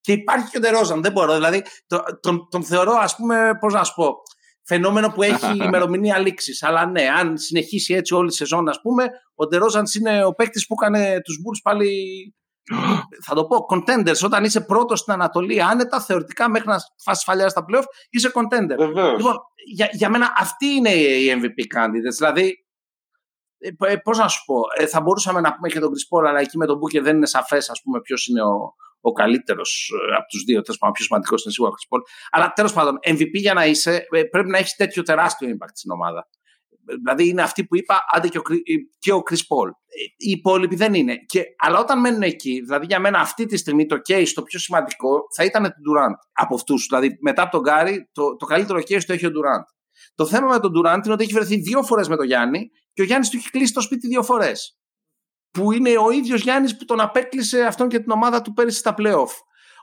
[0.00, 1.02] Και υπάρχει και ο Ντερόζαν.
[1.02, 1.34] Δεν μπορώ.
[1.34, 4.14] Δηλαδή, το, τον, τον θεωρώ, ας πούμε, πώς να σου πω,
[4.62, 6.62] φαινόμενο που έχει ημερομηνία λήξης.
[6.62, 10.66] Αλλά ναι, αν συνεχίσει έτσι όλη η σεζόν, ας πούμε, ο Ντερόζαν είναι ο παίκτης
[10.66, 11.90] που έκανε τους Bulls πάλι.
[13.26, 14.24] θα το πω, contenders.
[14.24, 18.78] Όταν είσαι πρώτος στην Ανατολή, άνετα, θεωρητικά μέχρι να φας φαλιά στα playoff, είσαι contender.
[19.16, 19.36] Λοιπόν,
[19.74, 22.16] για, για μένα αυτή είναι η MVP candidates.
[22.18, 22.56] Δηλαδή,
[23.78, 26.56] ε, πώς να σου πω, ε, θα μπορούσαμε να πούμε και τον Chris αλλά εκεί
[26.56, 30.26] με τον Booker δεν είναι σαφές, ας πούμε, ποιος είναι ο, ο καλύτερος ε, από
[30.26, 30.62] τους δύο.
[30.62, 32.00] Τέλος πάντων, ο πιο σημαντικός είναι σίγουρα ο Chris Paul.
[32.30, 35.90] Αλλά τέλος πάντων, MVP για να είσαι, ε, πρέπει να έχεις τέτοιο τεράστιο impact στην
[35.90, 36.28] ομάδα.
[37.02, 38.42] Δηλαδή είναι αυτοί που είπα, άντε και ο,
[38.98, 39.70] και ο Chris Paul.
[40.16, 41.16] Οι υπόλοιποι δεν είναι.
[41.26, 44.58] Και, αλλά όταν μένουν εκεί, δηλαδή για μένα αυτή τη στιγμή το case το πιο
[44.58, 46.86] σημαντικό θα ήταν του Durant από αυτούς.
[46.88, 49.64] Δηλαδή μετά από τον Γκάρι, το, το καλύτερο case το έχει ο Durant.
[50.14, 53.02] Το θέμα με τον Durant είναι ότι έχει βρεθεί δύο φορές με τον Γιάννη και
[53.02, 54.76] ο Γιάννης του έχει κλείσει το σπίτι δύο φορές
[55.50, 58.94] που είναι ο ίδιος Γιάννης που τον απέκλεισε αυτόν και την ομάδα του πέρυσι στα
[58.98, 59.32] playoff.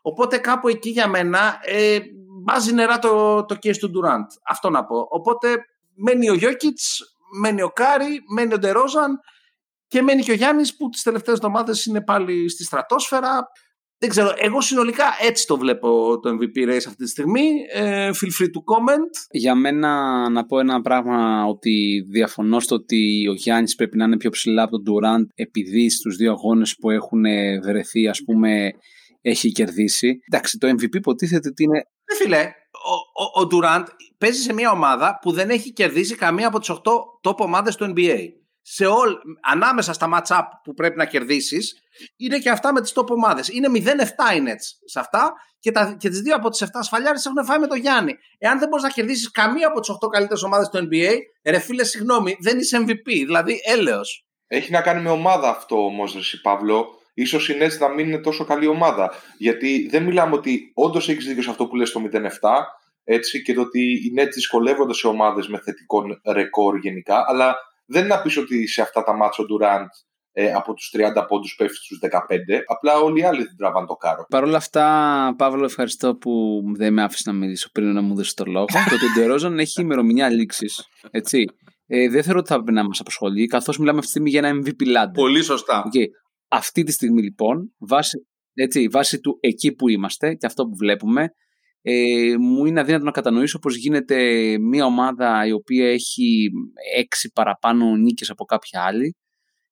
[0.01, 1.99] Οπότε κάπου εκεί για μένα ε,
[2.45, 4.27] βάζει νερά το, το case του Durant.
[4.47, 5.07] Αυτό να πω.
[5.09, 7.01] Οπότε μένει ο Γιόκιτς,
[7.39, 9.19] μένει ο Κάρι, μένει ο Ντερόζαν
[9.87, 13.47] και μένει και ο Γιάννης που τις τελευταίες εβδομάδες είναι πάλι στη στρατόσφαιρα.
[14.01, 17.49] Δεν ξέρω, εγώ συνολικά έτσι το βλέπω το MVP race αυτή τη στιγμή.
[17.73, 19.27] Ε, feel free to comment.
[19.31, 19.89] Για μένα
[20.29, 24.63] να πω ένα πράγμα ότι διαφωνώ στο ότι ο Γιάννης πρέπει να είναι πιο ψηλά
[24.63, 27.23] από τον Durant επειδή στους δύο αγώνες που έχουν
[27.63, 28.71] βρεθεί ας πούμε
[29.21, 30.19] έχει κερδίσει.
[30.31, 33.85] Εντάξει, το MVP υποτίθεται ότι είναι Ναι φίλε, ο, ο, ο Durant
[34.17, 36.75] παίζει σε μια ομάδα που δεν έχει κερδίσει καμία από τις 8
[37.23, 38.38] top ομάδες του NBA.
[38.71, 41.79] Σε all, ανάμεσα στα match-up που πρέπει να κερδίσεις
[42.17, 43.49] είναι και αυτά με τις top ομάδες.
[43.49, 47.25] Είναι 0-7 οι Nets σε αυτά και, τα, και τις δύο από τις 7 ασφαλιάρες
[47.25, 48.13] έχουν φάει με το Γιάννη.
[48.37, 51.13] Εάν δεν μπορείς να κερδίσεις καμία από τις 8 καλύτερες ομάδες του NBA,
[51.45, 53.05] ρε φίλε συγγνώμη, δεν είσαι MVP.
[53.05, 54.25] Δηλαδή έλεος.
[54.47, 56.87] Έχει να κάνει με ομάδα αυτό όμω, Ρεσί Παύλο.
[57.13, 59.11] Ίσως η Nets να μην είναι τόσο καλή ομάδα.
[59.37, 62.19] Γιατί δεν μιλάμε ότι όντως έχεις δίκιο σε αυτό που λες το 0-7,
[63.03, 67.55] έτσι, και το ότι οι Nets δυσκολεύονται σε ομάδες με θετικό ρεκόρ γενικά, αλλά
[67.89, 69.87] δεν είναι να πεις ότι σε αυτά τα μάτια ο Durant
[70.31, 72.07] ε, από τους 30 πόντους πέφτει στους 15,
[72.65, 74.25] απλά όλοι οι άλλοι δεν τραβάνε το κάρο.
[74.29, 74.85] Παρ' όλα αυτά,
[75.37, 78.65] Παύλο, ευχαριστώ που δεν με άφησες να μιλήσω πριν να μου δώσεις το λόγο.
[78.89, 80.87] το ότι ο Ντερόζαν έχει ημερομηνία λήξης.
[81.11, 81.45] Έτσι.
[81.85, 84.47] Ε, δεν θεωρώ ότι θα πρέπει να μας απασχολεί, καθώς μιλάμε αυτή τη στιγμή για
[84.47, 85.13] ένα MVP ladder.
[85.13, 85.83] Πολύ σωστά.
[85.83, 86.05] Okay.
[86.47, 91.29] Αυτή τη στιγμή λοιπόν, βάσει, έτσι, βάσει του εκεί που είμαστε και αυτό που βλέπουμε,
[91.81, 94.17] ε, μου είναι αδύνατο να κατανοήσω πως γίνεται
[94.59, 96.49] μια ομάδα η οποία έχει
[96.97, 99.15] έξι παραπάνω νίκες από κάποια άλλη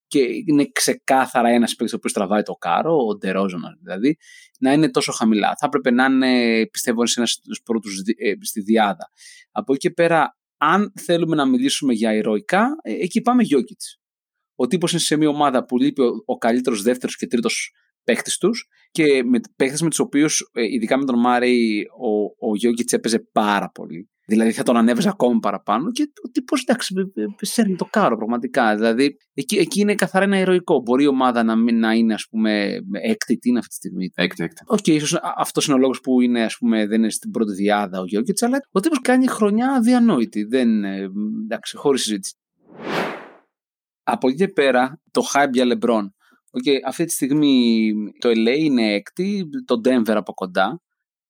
[0.07, 4.17] και είναι ξεκάθαρα ένας παίκτης ο οποίος τραβάει το κάρο, ο Ντερόζονα δηλαδή,
[4.59, 5.47] να είναι τόσο χαμηλά.
[5.59, 9.11] Θα έπρεπε να είναι, πιστεύω, σε ένας στους πρώτους ε, στη διάδα.
[9.51, 13.99] Από εκεί και πέρα, αν θέλουμε να μιλήσουμε για ηρωικά, ε, εκεί πάμε Γιώκητς.
[14.55, 17.71] Ο τύπος είναι σε μια ομάδα που λείπει ο, ο καλύτερος δεύτερος και τρίτος
[18.07, 22.93] παίχτη τους και με παίχτες με τους οποίους, ειδικά με τον Μάρεϊ, ο, ο Γιώργιτ
[22.93, 24.09] έπαιζε πάρα πολύ.
[24.29, 26.93] Δηλαδή θα τον ανέβαζε ακόμη παραπάνω και ο τύπος εντάξει,
[27.41, 28.75] σέρνει το κάρο πραγματικά.
[28.75, 30.81] Δηλαδή εκεί, εκεί είναι καθαρά ένα ηρωικό.
[30.81, 34.09] Μπορεί η ομάδα να, μην, να είναι, ας πούμε, έκτη, τι είναι αυτή τη στιγμή.
[34.15, 34.63] Έκτη, έκτη.
[34.65, 37.53] Οκ, okay, ίσως αυτός είναι ο λόγος που είναι, ας πούμε, δεν είναι στην πρώτη
[37.53, 40.43] δυάδα ο Γιόκιτς, αλλά ο τύπος κάνει χρονιά αδιανόητη.
[40.43, 40.83] Δεν,
[41.43, 42.35] εντάξει, χωρίς συζήτηση.
[44.03, 46.03] Από εκεί και πέρα, το hype για LeBron
[46.57, 50.81] Okay, αυτή τη στιγμή το LA είναι έκτη, το Denver από κοντά.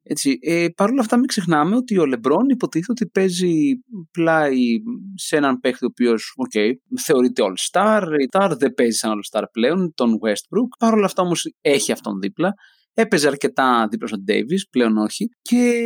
[0.09, 4.77] Έτσι, ε, Παρ' όλα αυτά μην ξεχνάμε ότι ο Λεμπρόν υποτίθεται ότι παίζει πλάι
[5.15, 10.19] σε έναν παίχτη ο οποίος okay, θεωρείται all-star, star, δεν παίζει σαν all-star πλέον, τον
[10.25, 10.67] Westbrook.
[10.79, 12.53] Παρ' όλα αυτά όμως έχει αυτόν δίπλα.
[12.93, 15.27] Έπαιζε αρκετά δίπλα στον Davis, πλέον όχι.
[15.41, 15.83] Και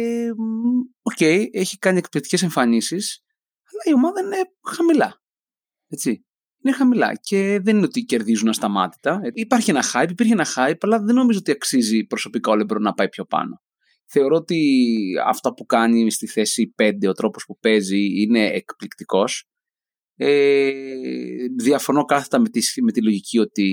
[1.01, 3.21] οκ, okay, έχει κάνει εκπληκτικές εμφανίσεις,
[3.63, 4.37] αλλά η ομάδα είναι
[4.75, 5.21] χαμηλά.
[5.87, 6.25] Έτσι
[6.63, 9.19] είναι χαμηλά και δεν είναι ότι κερδίζουν ασταμάτητα.
[9.23, 12.81] Ε, υπάρχει ένα hype, υπήρχε ένα hype, αλλά δεν νομίζω ότι αξίζει προσωπικά ο Λεμπρόν
[12.81, 13.61] να πάει πιο πάνω.
[14.05, 14.59] Θεωρώ ότι
[15.25, 19.45] αυτό που κάνει στη θέση 5, ο τρόπος που παίζει είναι εκπληκτικός.
[20.15, 20.71] Ε,
[21.57, 23.63] διαφωνώ κάθετα με τη, με τη λογική ότι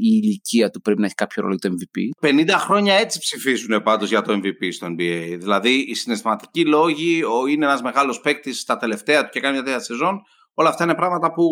[0.00, 2.28] η ηλικία του πρέπει να έχει κάποιο ρόλο το MVP.
[2.28, 5.36] 50 χρόνια έτσι ψηφίζουν πάντως για το MVP στο NBA.
[5.38, 9.64] Δηλαδή οι συναισθηματικοί λόγοι, ο, είναι ένας μεγάλος παίκτης στα τελευταία του και κάνει μια
[9.64, 10.20] τέτοια σεζόν,
[10.54, 11.44] Όλα αυτά είναι πράγματα που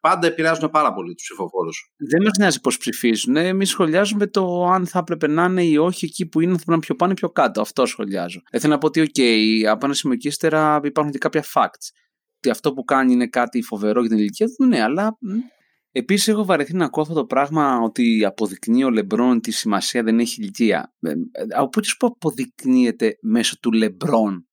[0.00, 1.92] πάντα επηρεάζουν πάρα πολύ τους ψηφοφόρους.
[2.10, 3.36] Δεν μας νοιάζει πώς ψηφίζουν.
[3.36, 6.68] Εμείς σχολιάζουμε το αν θα έπρεπε να είναι ή όχι εκεί που είναι, θα πρέπει
[6.70, 7.60] να είναι πιο πάνω ή πιο κάτω.
[7.60, 8.40] Αυτό σχολιάζω.
[8.50, 9.20] Ε, θέλω να πω ότι, OK,
[9.70, 11.88] από ένα σημείο και ύστερα υπάρχουν και κάποια facts.
[12.36, 15.18] Ότι αυτό που κάνει είναι κάτι φοβερό για την ηλικία του, ναι, αλλά
[15.94, 20.18] Επίσης, έχω βαρεθεί να ακούω αυτό το πράγμα ότι αποδεικνύει ο Λεμπρόν τη σημασία δεν
[20.18, 20.94] έχει ηλικία.
[21.00, 21.14] Ε, ε,
[21.54, 24.48] από πού που αποδεικνύεται μέσω του Λεμπρόν;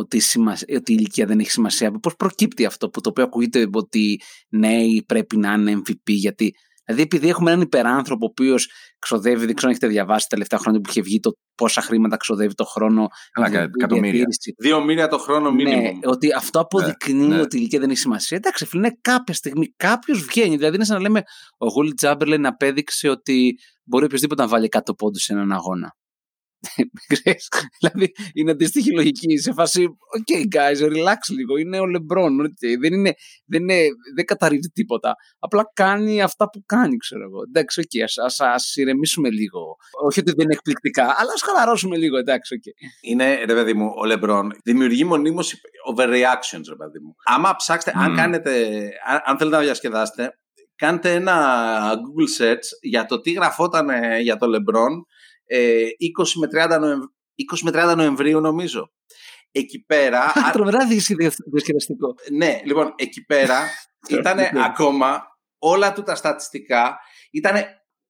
[0.00, 1.90] Ότι, η ότι η ηλικία δεν έχει σημασία.
[1.90, 6.54] Πώς προκύπτει αυτό που το οποίο ακούγεται ότι νέοι πρέπει να είναι MVP, γιατί.
[6.84, 10.58] Δηλαδή, επειδή έχουμε έναν υπεράνθρωπο ο οποίος ξοδεύει, δεν ξέρω αν έχετε διαβάσει τα τελευταία
[10.58, 13.08] χρόνια που είχε βγει το πόσα χρήματα ξοδεύει το χρόνο.
[13.32, 14.26] Αλλά εκατομμύρια.
[14.58, 15.80] Δύο μήνυα το χρόνο μήνυμα.
[15.80, 17.40] Ναι, ότι αυτό αποδεικνύει ναι, ναι.
[17.40, 18.36] ότι η ηλικία δεν έχει σημασία.
[18.36, 20.56] Εντάξει, φίλε, είναι κάποια στιγμή κάποιος βγαίνει.
[20.56, 21.22] Δηλαδή, είναι σαν να λέμε,
[21.58, 25.94] ο Γούλι Τζάμπερλεν απέδειξε ότι μπορεί οποιοδήποτε να βάλει 100 πόντους σε έναν αγώνα.
[27.80, 32.36] δηλαδή είναι αντίστοιχη λογική σε φάση ok guys relax λίγο είναι ο Λεμπρόν
[32.80, 33.12] δεν, είναι,
[33.44, 33.82] δεν, είναι,
[34.14, 38.76] δεν καταρρύπτει τίποτα απλά κάνει αυτά που κάνει ξέρω εγώ εντάξει ok ας, ας, ας
[38.76, 43.54] ηρεμήσουμε λίγο όχι ότι δεν είναι εκπληκτικά αλλά ας χαλαρώσουμε λίγο εντάξει ok είναι ρε
[43.54, 45.54] παιδί μου ο Λεμπρόν δημιουργεί μονίμως
[45.90, 47.14] overreactions ρε παιδί μου.
[47.24, 48.02] Άμα ψάξετε mm.
[48.02, 48.50] αν κάνετε
[49.06, 50.34] αν, αν θέλετε να διασκεδάσετε
[50.76, 53.88] κάντε ένα Google search για το τι γραφόταν
[54.22, 55.06] για το Λεμπρόν
[55.50, 55.88] 20 ε,
[56.38, 57.02] με 30, Νοεμβ...
[57.54, 58.92] 20 με 30 Νοεμβρίου νομίζω.
[59.50, 60.32] Εκεί πέρα...
[60.52, 62.14] Τρομερά διασκεδαστικό.
[62.32, 63.68] Ναι, λοιπόν, εκεί πέρα
[64.18, 65.22] ήταν ακόμα
[65.58, 66.98] όλα του τα στατιστικά
[67.30, 67.54] ήταν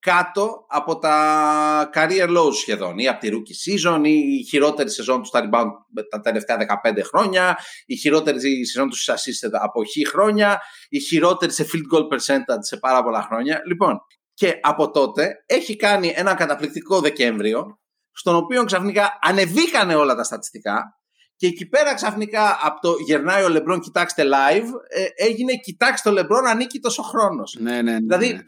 [0.01, 5.23] κάτω από τα career lows σχεδόν ή από τη rookie season ή η χειρότερη σεζόν
[5.23, 10.09] του στα rebound τα τελευταία 15 χρόνια η χειρότερη σεζόν του στις assisted από χι
[10.09, 14.01] χρόνια η χειρότερη σε field goal percentage σε πάρα πολλά χρόνια λοιπόν
[14.41, 17.81] και από τότε έχει κάνει ένα καταπληκτικό Δεκέμβριο
[18.13, 21.01] στον οποίο ξαφνικά ανεβήκανε όλα τα στατιστικά
[21.37, 26.13] και εκεί πέρα ξαφνικά από το γερνάει ο Λεμπρόν κοιτάξτε live ε, έγινε κοιτάξτε ο
[26.13, 27.99] Λεμπρόν ανήκει τόσο χρόνος Ναι, ναι, ναι.
[27.99, 28.45] Δηλαδή, ναι.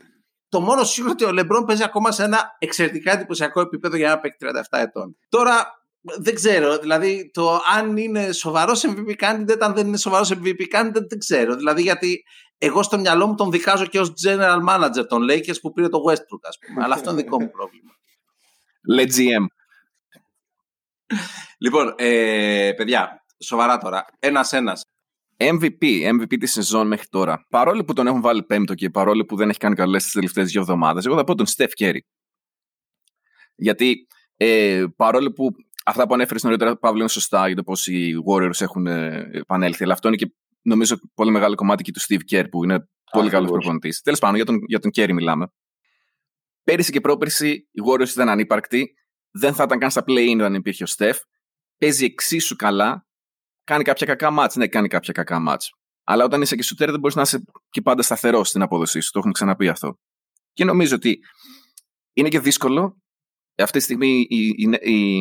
[0.49, 4.21] το μόνο σίγουρο ότι ο Λεμπρόν παίζει ακόμα σε ένα εξαιρετικά εντυπωσιακό επίπεδο για να
[4.21, 4.39] παίξει
[4.71, 5.17] 37 ετών.
[5.29, 5.83] Τώρα
[6.21, 11.07] δεν ξέρω, δηλαδή το αν είναι σοβαρός MVP candidate, αν δεν είναι σοβαρός MVP candidate,
[11.09, 11.55] δεν ξέρω.
[11.57, 12.23] Δηλαδή γιατί
[12.65, 15.99] εγώ στο μυαλό μου τον δικάζω και ως general manager των Lakers που πήρε το
[16.09, 16.85] Westbrook, ας πούμε.
[16.85, 17.91] Αλλά αυτό είναι δικό μου πρόβλημα.
[18.97, 19.47] Let GM.
[21.59, 24.05] Λοιπόν, ε, παιδιά, σοβαρά τώρα.
[24.19, 24.79] Ένα-ένα.
[25.37, 27.47] MVP, MVP τη σεζόν μέχρι τώρα.
[27.49, 30.51] Παρόλο που τον έχουν βάλει πέμπτο και παρόλο που δεν έχει κάνει καλές τις τελευταίες
[30.51, 32.01] δύο εβδομάδες, εγώ θα πω τον Steph Curry.
[33.55, 35.51] Γιατί ε, παρόλο που
[35.85, 39.85] αυτά που ανέφερε νωρίτερα, Παύλο, είναι σωστά για το πώς οι Warriors έχουν ε, επανέλθει,
[39.85, 43.31] αλλά αυτό είναι και νομίζω πολύ μεγάλο κομμάτι και του Steve Kerr που είναι πολύ
[43.31, 44.01] καλός προπονητής.
[44.01, 45.47] Τέλος πάντων, για τον, για τον Kerry μιλάμε.
[46.63, 48.95] Πέρυσι και πρόπερσι οι Warriors ήταν ανύπαρκτοι.
[49.31, 51.19] Δεν θα ήταν καν στα play-in αν υπήρχε ο Steph.
[51.79, 53.07] Παίζει εξίσου καλά.
[53.65, 54.57] Κάνει κάποια κακά μάτς.
[54.57, 55.71] Ναι, κάνει κάποια κακά μάτς.
[56.05, 59.11] Αλλά όταν είσαι και σουτέρ δεν μπορείς να είσαι και πάντα σταθερό στην απόδοσή σου.
[59.11, 59.99] Το έχουμε ξαναπεί αυτό.
[60.53, 61.19] Και νομίζω ότι
[62.13, 63.03] είναι και δύσκολο.
[63.57, 65.19] Αυτή τη στιγμή οι, οι, οι,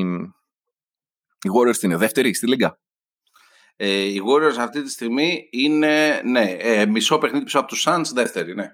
[1.42, 2.80] οι Warriors είναι δεύτεροι στη Λίγκα.
[3.84, 8.04] Ε, οι Warriors αυτή τη στιγμή είναι ναι, ε, μισό παιχνίδι πίσω από τους Suns,
[8.14, 8.68] δεύτερη, ναι.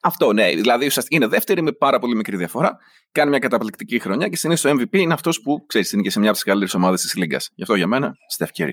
[0.00, 0.48] Αυτό, ναι.
[0.48, 2.76] Δηλαδή ουσιαστικά είναι δεύτερη με πάρα πολύ μικρή διαφορά.
[3.12, 6.18] Κάνει μια καταπληκτική χρονιά και συνήθως το MVP είναι αυτός που ξέρεις, είναι και σε
[6.18, 7.50] μια από τις καλύτερες ομάδες της Λίγκας.
[7.54, 8.72] Γι' αυτό για μένα, Steph Curry.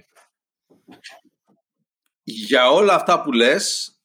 [2.24, 3.96] Για όλα αυτά που λες,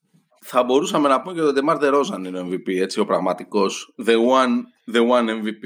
[0.44, 3.94] θα μπορούσαμε να πούμε και ότι ο DeMar DeRozan είναι ο MVP, έτσι, ο πραγματικός.
[4.06, 4.54] The one,
[4.94, 5.64] the one MVP.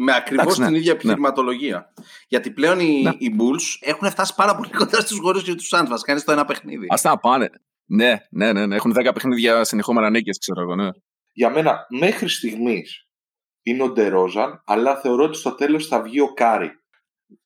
[0.00, 0.98] Με ακριβώς Εντάξει, την ναι, ίδια ναι.
[0.98, 1.92] επιχειρηματολογία.
[2.28, 3.10] Γιατί πλέον οι, Ναι.
[3.18, 5.86] οι Bulls έχουν φτάσει πάρα πολύ κοντά στους Warriors και τους Suns.
[5.88, 6.86] Βασικά είναι στο ένα παιχνίδι.
[6.86, 7.50] Θα τα πάνε.
[7.86, 8.76] Ναι, ναι, ναι, ναι.
[8.76, 10.88] Έχουν 10 παιχνίδια συνεχόμενα νίκες, ξέρω εγώ, ναι.
[11.32, 13.06] Για μένα, μέχρι στιγμής
[13.62, 16.70] είναι ο Ντερόζαν, αλλά θεωρώ ότι στο τέλος θα βγει ο Κάρι.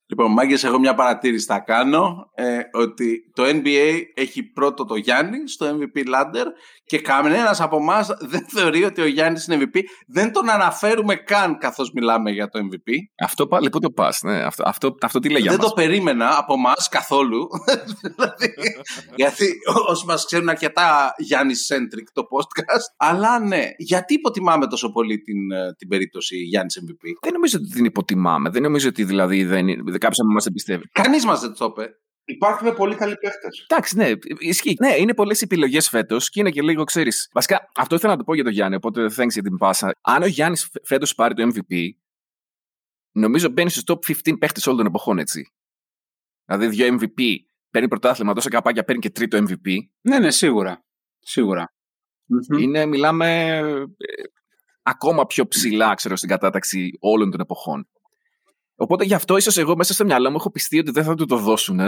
[0.06, 2.30] Λοιπόν, μάγκες, εγώ μια παρατήρηση θα κάνω.
[2.34, 6.46] Ε, ότι το NBA έχει πρώτο το Γιάννη στο MVP Ladder
[6.84, 9.78] και κανένας από εμάς δεν θεωρεί ότι ο Γιάννης είναι MVP.
[10.06, 12.92] Δεν τον αναφέρουμε καν καθώς μιλάμε για το MVP.
[13.18, 14.42] Αυτό πάλι πού το πας, ναι.
[14.42, 17.48] Αυτό, αυτό, αυτό τι λέει για δεν μας; το περίμενα από εμάς καθόλου.
[18.02, 18.54] δηλαδή,
[19.16, 19.46] γιατί
[19.88, 22.94] όσοι μας ξέρουν αρκετά Γιάννη Centric το podcast.
[22.96, 27.08] Αλλά ναι, γιατί υποτιμάμε τόσο πολύ την, ε, την περίπτωση Γιάννης MVP.
[27.22, 28.50] Δεν νομίζω ότι την υποτιμάμε.
[28.50, 29.66] Δεν νομίζω ότι δηλαδή δεν,
[30.02, 30.88] κάποιος από εμά δεν πιστεύει.
[30.92, 31.96] Κανείς μας δεν το είπε.
[32.24, 33.66] Υπάρχουν πολύ καλοί παίχτες.
[33.68, 34.76] Εντάξει, ναι, ισχύει.
[34.80, 37.28] Ναι, είναι πολλές επιλογές φέτος και είναι και λίγο, ξέρεις.
[37.32, 39.94] Βασικά, αυτό ήθελα να το πω για τον Γιάννη, οπότε thanks για την πάσα.
[40.00, 41.88] Αν ο Γιάννης φέτος πάρει το MVP,
[43.12, 45.52] νομίζω μπαίνει στους top 15 παίχτες όλων των εποχών, έτσι.
[46.44, 47.22] Δηλαδή, δύο MVP,
[47.70, 49.76] παίρνει πρωτάθλημα, τόσα καπάκια παίρνει και τρίτο MVP.
[50.00, 50.84] Ναι, ναι, σίγουρα.
[51.18, 51.74] Σίγουρα.
[52.26, 52.58] Μμμ.
[52.58, 53.84] Είναι, μιλάμε ε,
[54.82, 57.88] ακόμα πιο ψηλά, ξέρω, στην κατάταξη όλων των εποχών.
[58.82, 61.24] Οπότε γι' αυτό ίσως εγώ μέσα στο μυαλό μου έχω πιστεί ότι δεν θα του
[61.24, 61.80] το δώσουν.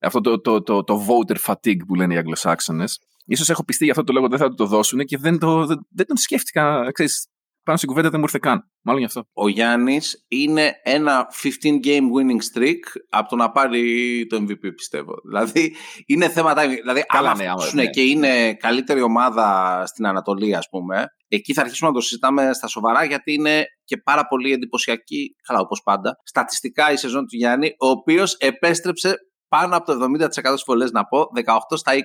[0.00, 3.00] Αυτό το, το, το, το voter fatigue που λένε οι Αγγλοσάξονες.
[3.24, 5.38] Ίσως έχω πιστεί γι' αυτό το λόγο ότι δεν θα του το δώσουν και δεν,
[5.38, 6.90] το, δεν, δεν τον σκέφτηκα.
[6.92, 7.26] Ξέρεις,
[7.70, 8.70] πάνω στην κουβέντα δεν μου ήρθε καν.
[8.82, 9.24] Μάλλον γι' αυτό.
[9.32, 15.14] Ο Γιάννης είναι ένα 15 game winning streak από το να πάρει το MVP, πιστεύω.
[15.28, 15.74] Δηλαδή
[16.06, 16.76] είναι θέμα timing.
[16.80, 17.90] Δηλαδή, Καλά, αν ναι, άμα- φτάσουνε ναι.
[17.90, 22.66] και είναι καλύτερη ομάδα στην Ανατολή, ας πούμε, εκεί θα αρχίσουμε να το συζητάμε στα
[22.66, 27.66] σοβαρά, γιατί είναι και πάρα πολύ εντυπωσιακή, καλά όπως πάντα, στατιστικά η σεζόν του Γιάννη,
[27.78, 29.14] ο οποίος επέστρεψε
[29.50, 31.98] πάνω από το 70% στις βολές, να πω, 18 στα 20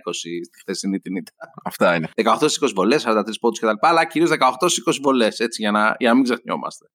[0.45, 1.31] στη χθεσινή την ήττα.
[1.63, 2.09] Αυτά είναι.
[2.15, 3.77] 18 στις 20 βολές, 43 πόντους κτλ.
[3.79, 6.89] Αλλά κυρίως 18 στις 20 βολές, έτσι, για να, για να μην ξεχνιόμαστε.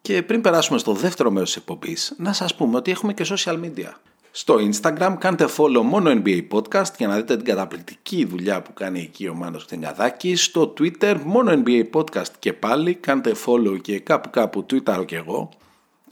[0.00, 3.60] Και πριν περάσουμε στο δεύτερο μέρος της εκπομπής, να σας πούμε ότι έχουμε και social
[3.64, 3.92] media.
[4.30, 9.00] Στο Instagram κάντε follow μόνο NBA Podcast για να δείτε την καταπληκτική δουλειά που κάνει
[9.00, 10.44] εκεί ο Μάνος Κτενιαδάκης.
[10.44, 15.48] Στο Twitter μόνο NBA Podcast και πάλι κάντε follow και κάπου κάπου Twitter και εγώ.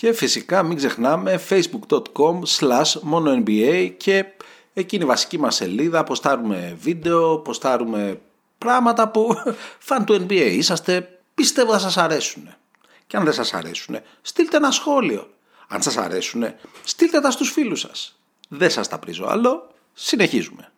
[0.04, 4.24] Και φυσικά μην ξεχνάμε facebook.com slash μόνο NBA και
[4.74, 8.20] εκεί είναι η βασική μας σελίδα, ποστάρουμε βίντεο, ποστάρουμε
[8.58, 9.34] πράγματα που
[9.88, 12.54] φαν του NBA είσαστε, πιστεύω θα σας αρέσουν.
[13.06, 15.30] Και αν δεν σας αρέσουν, στείλτε ένα σχόλιο.
[15.68, 16.44] Αν σας αρέσουν,
[16.84, 18.18] στείλτε τα στους φίλους σας.
[18.48, 20.72] Δεν σας τα πρίζω άλλο, συνεχίζουμε.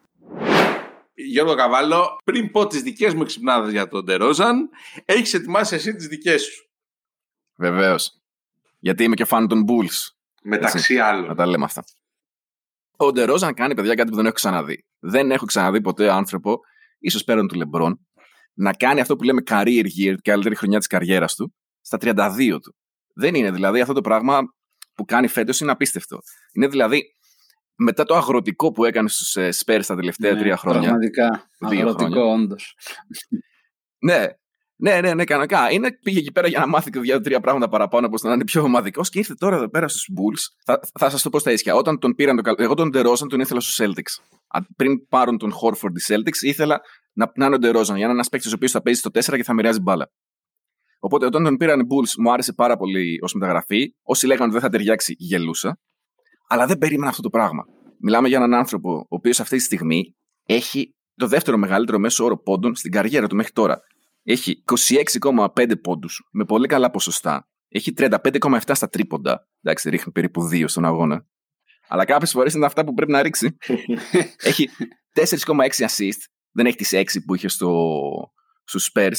[1.14, 4.68] Γιώργο Καβάλο, πριν πω τις δικές μου εξυπνάδες για τον Τερόζαν,
[5.04, 6.68] έχεις ετοιμάσει εσύ τις δικές σου.
[7.56, 8.20] Βεβαίως.
[8.78, 10.08] Γιατί είμαι και φαν των Bulls.
[10.42, 11.36] Μεταξύ Να άλλων.
[11.36, 11.84] τα λέμε αυτά.
[12.96, 14.84] Ο Ντερόζαν κάνει παιδιά κάτι που δεν έχω ξαναδεί.
[14.98, 16.60] Δεν έχω ξαναδεί ποτέ άνθρωπο,
[16.98, 18.06] ίσως πέραν του Λεμπρόν,
[18.54, 22.58] να κάνει αυτό που λέμε career year, την καλύτερη χρονιά της καριέρας του, στα 32
[22.62, 22.76] του.
[23.14, 24.40] Δεν είναι δηλαδή αυτό το πράγμα
[24.94, 26.18] που κάνει φέτος είναι απίστευτο.
[26.52, 27.02] Είναι δηλαδή
[27.74, 30.80] μετά το αγροτικό που έκανε στους ε, Spurs τα τελευταία Ναι, τρία χρόνια.
[30.80, 31.50] Πραγματικά.
[31.58, 32.32] Δύο Αγροτικό, χρόνια.
[32.32, 32.76] όντως.
[33.98, 34.26] Ναι,
[34.76, 35.70] ναι, ναι, ναι, κανονικά.
[35.70, 38.62] Είναι, πήγε εκεί πέρα για να μάθει και δύο-τρία πράγματα παραπάνω ώστε να είναι πιο
[38.62, 40.54] ομαδικός και ήρθε τώρα εδώ πέρα στους Bulls.
[40.64, 41.74] Θα, θα σας το πω στα ίσια.
[41.74, 44.22] Όταν τον πήραν, το, καλ- εγώ τον DeRozan τον ήθελα στους Celtics.
[44.46, 46.80] Α, Πριν πάρουν τον Horford οι Celtics, ήθελα
[47.12, 49.10] να, να είναι ο DeRozan για να είναι ένας παίκτης ο οποίος θα παίζει στο
[49.12, 50.10] 4 και θα μοιράζει μπάλα.
[50.98, 53.94] Οπότε όταν τον πήραν οι Bulls μου άρεσε πάρα πολύ ως μεταγραφή.
[54.02, 55.78] Όσοι λέγανε ότι δεν θα ταιριάξει, γελούσα.
[56.48, 57.64] Αλλά δεν περίμενα αυτό το πράγμα.
[58.00, 62.38] Μιλάμε για έναν άνθρωπο ο οποίος αυτή τη στιγμή έχει το δεύτερο μεγαλύτερο μέσο όρο
[62.38, 63.80] πόντων στην καριέρα του μέχρι τώρα.
[64.28, 64.62] Έχει
[65.24, 67.48] 26,5 πόντους με πολύ καλά ποσοστά.
[67.68, 69.48] Έχει 35,7 στα τρίποντα.
[69.62, 71.26] Εντάξει, ρίχνει περίπου 2 στον αγώνα.
[71.88, 73.56] Αλλά κάποιες φορές είναι αυτά που πρέπει να ρίξει.
[74.50, 74.68] έχει
[75.14, 76.20] 4,6 assist.
[76.50, 78.00] Δεν έχει τις 6 που είχε στο,
[78.64, 79.18] στους Spurs.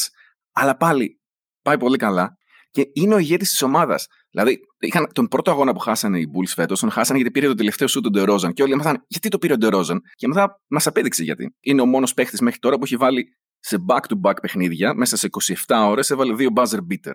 [0.52, 1.22] Αλλά πάλι
[1.62, 2.38] πάει πολύ καλά.
[2.70, 4.08] Και είναι ο ηγέτης της ομάδας.
[4.30, 7.54] Δηλαδή, είχαν τον πρώτο αγώνα που χάσανε οι Bulls φέτος, τον χάσανε γιατί πήρε το
[7.54, 8.54] τελευταίο σου τον DeRozan.
[8.54, 9.98] Και όλοι έμαθαν γιατί το πήρε ο DeRozan.
[10.15, 11.56] Και μετά μας απέδειξε γιατί.
[11.60, 15.28] Είναι ο μόνος παίχτη μέχρι τώρα που έχει βάλει σε back-to-back παιχνίδια, μέσα σε
[15.67, 17.13] 27 ώρες, έβαλε δύο buzzer beater.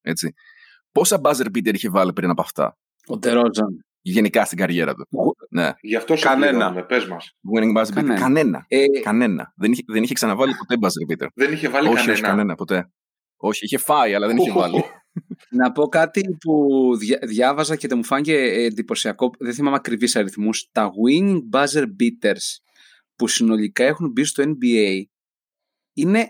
[0.00, 0.32] Έτσι.
[0.92, 3.84] Πόσα buzzer beater είχε βάλει πριν από αυτά, Ο Τερόζαν.
[4.00, 5.06] γενικά στην καριέρα του.
[5.50, 5.72] Ναι.
[5.80, 6.50] Γι' αυτό σε Κανένα.
[6.52, 7.30] πληρώνουμε, πες μας.
[7.54, 7.92] Winning buzzer beater.
[7.94, 8.18] Κανένα.
[8.18, 8.64] Κανένα.
[8.68, 9.52] Ε, Κανένα.
[9.56, 11.26] Δεν είχε, δεν είχε ξαναβάλει ποτέ buzzer beater.
[11.34, 12.12] Δεν είχε βάλει όχι, κανένα.
[12.12, 12.90] όχι, κανένα, ποτέ.
[13.36, 14.84] Όχι, είχε φάει, αλλά δεν είχε βάλει.
[15.60, 19.30] να πω κάτι που δια, διάβαζα και το μου φάνηκε εντυπωσιακό.
[19.38, 20.68] Δεν θυμάμαι ακριβείς αριθμούς.
[20.72, 22.58] Τα winning buzzer beaters
[23.16, 25.02] που συνολικά έχουν μπει στο NBA
[26.00, 26.28] είναι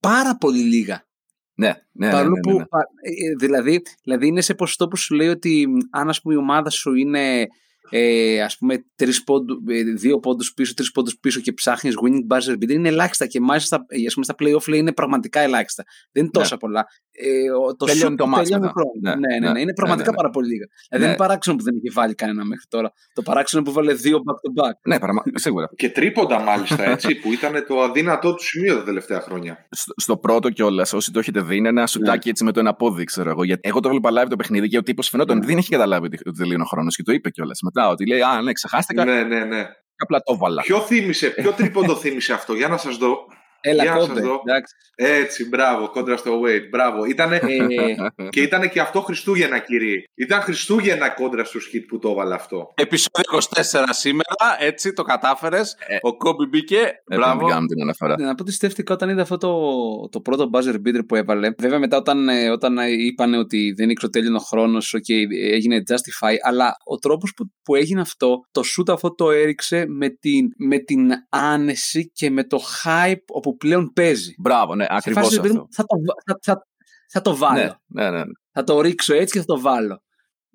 [0.00, 1.06] πάρα πολύ λίγα.
[1.54, 2.58] ναι, ναι, ναι, Παρόλο ναι, ναι, που.
[2.58, 2.66] ναι.
[2.66, 6.34] πα- ε, δηλαδή, δηλαδή είναι σε ποσοστό που σου λέει ότι μ, αν ας πούμε
[6.34, 7.46] η ομάδα σου είναι
[7.90, 12.34] ε, ας πούμε τρεις πόντου, ε, δύο πόντους πίσω, τρεις πόντους πίσω και ψάχνεις winning
[12.36, 15.40] buzzer beater είναι ελάχιστα και μάλιστα στα, ε, ας πούμε, στα play-off λέει είναι πραγματικά
[15.40, 15.84] ελάχιστα.
[16.12, 16.86] Δεν είναι τόσα πολλά.
[17.10, 18.72] Ε, ο- το Τελειώνει shoot το μάτς τελειώνει μετά.
[18.80, 18.98] ο χρόνος.
[19.02, 20.22] Ναι, Ναι, ναι, ναι, ναι, είναι ναι, πραγματικά ναι, ναι.
[20.22, 20.66] πάρα πολύ λίγα.
[20.88, 21.10] Δηλαδή Ναι.
[21.12, 22.92] είναι παράξενο που δεν είχε βάλει κανένα μέχρι τώρα.
[23.12, 24.72] Το παράξενο που βάλε δύο back-to-back.
[24.88, 25.22] Ναι, πραγμα...
[25.34, 25.68] σίγουρα.
[25.76, 29.66] Και τρίποντα μάλιστα, έτσι, που ήταν το αδύνατό του σημείο τα τελευταία χρόνια.
[29.70, 32.74] Στο, στο πρώτο κιόλας, όσοι το έχετε δει, είναι ένα σουτάκι έτσι με το ένα
[32.74, 33.44] πόδι, ξέρω εγώ.
[33.44, 36.06] Γιατί εγώ το έβλεπα live το παιχνίδι και ο τύπος φαινόταν ότι δεν είχε καταλάβει
[36.06, 37.79] ότι ότι τελείωνε ο χρόνος και το είπε κιόλας μετά.
[37.88, 39.04] Ότι λέει Α, ναι, ξεχάστηκα.
[39.04, 39.68] ναι, ναι, ναι.
[39.96, 40.62] Απλά το βάλα.
[40.62, 43.18] Ποιο θύμισε, ποιο τρίποντο θύμισε αυτό, για να σας δω.
[43.60, 44.20] Έλα Για να σας κόμπε.
[44.20, 44.40] δω.
[44.46, 44.74] εντάξει.
[44.94, 47.04] Έτσι, μπράβο, κόντρα στο Wade, μπράβο.
[47.04, 50.02] Ήτανε, Ε, και ήταν και αυτό Χριστούγεννα, κύριε.
[50.14, 52.72] Ήταν Χριστούγεννα κόντρα στο Χιτ που το έβαλε αυτό.
[52.74, 53.38] Επισόδιο
[53.82, 55.76] 24 σήμερα, έτσι το κατάφερες.
[55.86, 56.76] Ε, Ο Κόμπι μπήκε.
[56.76, 57.38] Έπρεπε να Μπράβο.
[57.38, 58.14] την κάνουμε την αναφορά.
[58.18, 61.50] Να πω ότι στέφτηκα όταν είδα αυτό το, το πρώτο buzzer beater που έβαλε.
[61.58, 66.34] Βέβαια, μετά όταν, ε, όταν είπαν ότι δεν ήξερε τέλειο ο χρόνος, okay, έγινε justify.
[66.42, 70.78] Αλλά ο τρόπος που, που έγινε αυτό, το shoot αυτό το έριξε με την, με
[70.78, 74.34] την άνεση και με το hype όπου πλέον παίζει.
[74.38, 75.68] Μπράβο, ναι, Σε ακριβώ φάση, παιδί μου, αυτό.
[75.74, 76.66] Θα το, βα- θα, θα,
[77.08, 77.78] θα το βάλω.
[77.86, 78.22] Ναι, ναι, ναι.
[78.52, 80.02] Θα το ρίξω έτσι και θα το βάλω.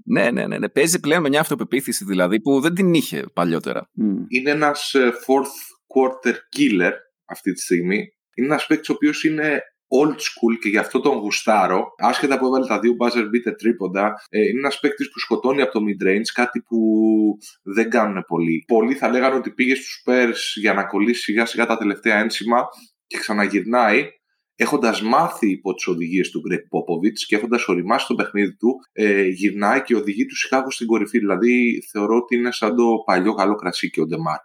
[0.05, 0.69] Ναι, ναι, ναι, ναι.
[0.69, 3.89] Παίζει πλέον με μια αυτοπεποίθηση δηλαδή που δεν την είχε παλιότερα.
[3.93, 4.23] Μμ.
[4.27, 5.55] Είναι ένας ε, fourth
[5.95, 6.91] quarter killer
[7.25, 8.08] αυτή τη στιγμή.
[8.36, 11.93] Είναι ένας παίκτης ο οποίος είναι old school και γι' αυτό τον γουστάρω.
[11.97, 15.71] Άσχετα που έβαλε τα δύο buzzer beater τρίποντα, ε, είναι ένας παίκτης που σκοτώνει από
[15.71, 16.77] το mid-range, κάτι που
[17.63, 18.63] δεν κάνουν πολλοί.
[18.67, 22.65] Πολλοί θα λέγανε ότι πήγε στους Spurs για να κολλήσει σιγά σιγά τα τελευταία ένσημα
[23.07, 24.09] και ξαναγυρνάει
[24.55, 29.27] έχοντας μάθει υπό τις οδηγίες του Γκρεγκ Πόποβιτς και έχοντας ωριμάσει το παιχνίδι του, ε,
[29.27, 31.19] γυρνάει και οδηγεί τους Σικάγο στην κορυφή.
[31.19, 34.39] Δηλαδή, θεωρώ ότι είναι σαν το παλιό καλό κρασί και ο Ντεμάρ.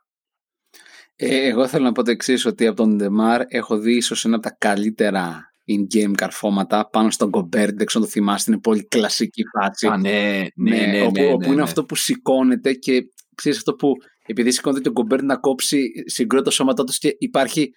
[1.23, 4.37] Ε, εγώ θέλω να πω το εξής ότι από τον Ντεμάρ έχω δει ίσως ένα
[4.37, 7.75] από τα καλύτερα in-game καρφώματα πάνω στον Γκομπέρ.
[7.75, 9.87] Δεν ξέρω αν το θυμάστε, είναι πολύ κλασική φάση.
[9.87, 10.87] Α, ναι, ναι, ναι.
[10.87, 11.63] ναι, όπου, ναι, όπου είναι ναι.
[11.63, 13.03] αυτό που σηκώνεται και
[13.35, 13.93] ξέρεις αυτό που
[14.27, 17.73] επειδή σηκώνεται και ο Γκομπέρ να κόψει συγκρούονται τα σώματά τους και υπάρχει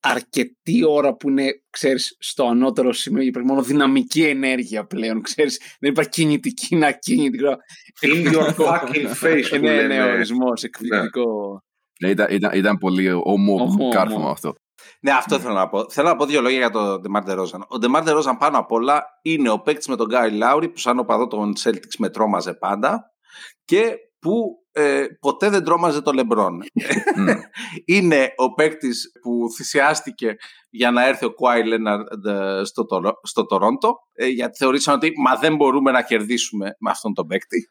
[0.00, 5.90] αρκετή ώρα που είναι, ξέρεις, στο ανώτερο σημείο υπάρχει μόνο δυναμική ενέργεια πλέον, ξέρεις, δεν
[5.90, 7.38] υπάρχει κινητική, είναι ακίνητη.
[8.00, 9.94] In your fucking face Ε, που ναι, λένε.
[9.94, 11.62] ναι, ορισμός, εκπληκτικό.
[12.02, 14.30] Ναι, Ήταν, ήταν, ήταν πολύ ομό Ωμό, κάρφωμα ωμό.
[14.30, 14.54] αυτό.
[15.00, 15.90] Ναι, αυτό θέλω να πω.
[15.90, 17.64] Θέλω να πω δύο λόγια για τον Ντεμάρ Ντερόζαν.
[17.68, 20.98] Ο Ντεμάρ Ντερόζαν πάνω απ' όλα είναι ο παίκτης με τον Κάιλ Λάουρι που σαν
[20.98, 23.00] οπαδός των Celtics με τρόμαζε πάντα
[23.64, 26.54] και που ε, ποτέ δεν τρόμαζε το Λεμπρόν.
[27.16, 27.26] Μμ.
[27.84, 30.34] είναι ο παίκτης που θυσιάστηκε
[30.70, 32.06] για να έρθει ο Κουάι Λέναρντ
[32.62, 37.14] στο, Τορο- στο Τορόντο ε, γιατί θεωρήσαν ότι μα δεν μπορούμε να κερδίσουμε με αυτόν
[37.14, 37.68] τον παίκτη.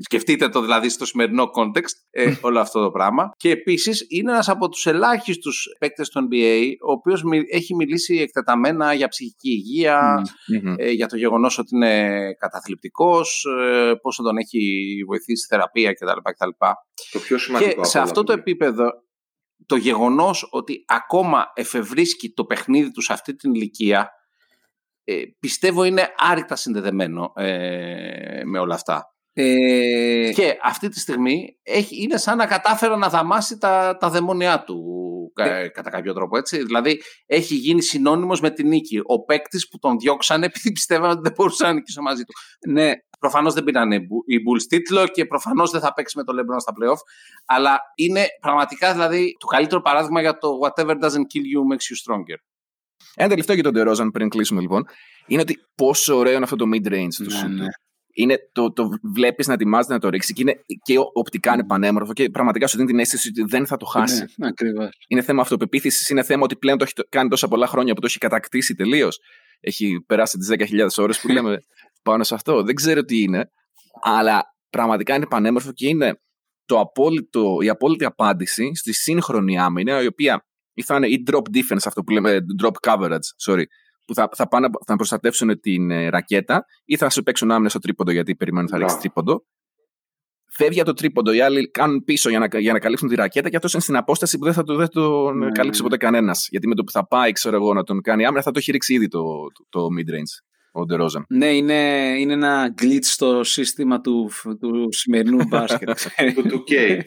[0.00, 3.30] Σκεφτείτε το δηλαδή στο σημερινό context ε, όλο αυτό το πράγμα.
[3.36, 7.22] Και επίσης είναι ένας από τους ελάχιστους παίκτες του NBA, ο οποίος
[7.52, 10.74] έχει μιλήσει εκτεταμένα για ψυχική υγεία, Μμμ.
[10.78, 16.18] ε, για το γεγονός ότι είναι καταθλιπτικός, ε, πόσο τον έχει βοηθήσει η θεραπεία κτλ.
[16.22, 16.48] κτλ.
[17.12, 18.42] Το πιο σημαντικό Και από σε όλα, αυτό το παιδιά.
[18.42, 18.90] επίπεδο,
[19.66, 24.10] το γεγονός ότι ακόμα εφευρίσκει το παιχνίδι του σε αυτή την ηλικία
[25.04, 29.12] ε, πιστεύω είναι άρρηκτα συνδεδεμένο ε, με όλα αυτά.
[29.40, 34.64] Ε, Και αυτή τη στιγμή έχει, είναι σαν να κατάφερε να δαμάσει τα, τα δαιμόνια
[34.64, 34.82] του
[35.34, 36.36] κα- κατά κάποιο τρόπο.
[36.36, 36.64] Έτσι.
[36.64, 39.00] Δηλαδή έχει γίνει συνώνυμος με την νίκη.
[39.04, 42.32] Ο παίκτης που τον διώξανε επειδή πιστεύανε ότι δεν μπορούσε να νικήσει μαζί του.
[42.70, 43.98] ναι, Προφανώς δεν πήραν οι
[44.46, 46.98] Bulls τίτλο και προφανώς δεν θα παίξει με το LeBron στα playoff.
[47.46, 52.12] Αλλά είναι πραγματικά δηλαδή το καλύτερο παράδειγμα για το whatever doesn't kill you makes you
[52.12, 52.36] stronger.
[53.14, 54.84] Ένα τελευταίο για τον DeRozan πριν κλείσουμε λοιπόν.
[55.26, 57.48] Είναι ότι πόσο ωραίο είναι αυτό το mid-range του ναι, shoot.
[57.48, 57.66] ναι.
[58.20, 62.12] Είναι το, το βλέπεις να ετοιμάζεται να το ρίξει και, είναι, και οπτικά είναι πανέμορφο
[62.12, 64.24] και πραγματικά σου δίνει την αίσθηση ότι δεν θα το χάσει.
[64.36, 64.88] Ναι, ακριβώς.
[65.08, 68.00] Είναι θέμα αυτοπεποίθησης, είναι θέμα ότι πλέον το έχει το- κάνει τόσα πολλά χρόνια που
[68.00, 69.18] το έχει κατακτήσει τελείως.
[69.60, 71.58] Έχει περάσει τις 10.000 ώρες που λέμε
[72.02, 72.62] πάνω σε αυτό.
[72.62, 73.50] Δεν ξέρω τι είναι,
[74.02, 76.20] αλλά πραγματικά είναι πανέμορφο και είναι
[76.64, 81.42] το απόλυτο, η απόλυτη απάντηση στη σύγχρονη άμυνα, η οποία ή θα είναι ή drop
[81.56, 83.62] defense, αυτό που λέμε drop coverage, sorry,
[84.08, 87.78] που θα, θα πάνε θα προστατεύσουν την ε, ρακέτα ή θα σου παίξουν άμυνα στο
[87.78, 89.08] τρίποντο γιατί περιμένουν θα ρίξει Μπράβο.
[89.08, 89.44] τρίποντο.
[90.50, 93.48] Φεύγει από το τρίποντο, οι άλλοι κάνουν πίσω για να, για να καλύψουν τη ρακέτα
[93.48, 95.50] και αυτός είναι στην απόσταση που δεν θα, το, δεν τον Ναι.
[95.50, 96.48] καλύψει ποτέ κανένας.
[96.50, 98.70] Γιατί με το που θα πάει, ξέρω εγώ, να τον κάνει άμυνα, θα το έχει
[98.70, 101.22] ρίξει ήδη το, το, το mid-range, ο DeRozan.
[101.28, 101.74] Ναι, είναι,
[102.18, 105.88] είναι ένα glitch στο σύστημα του, του σημερινού μπάσκετ.
[106.34, 107.00] Το 2K.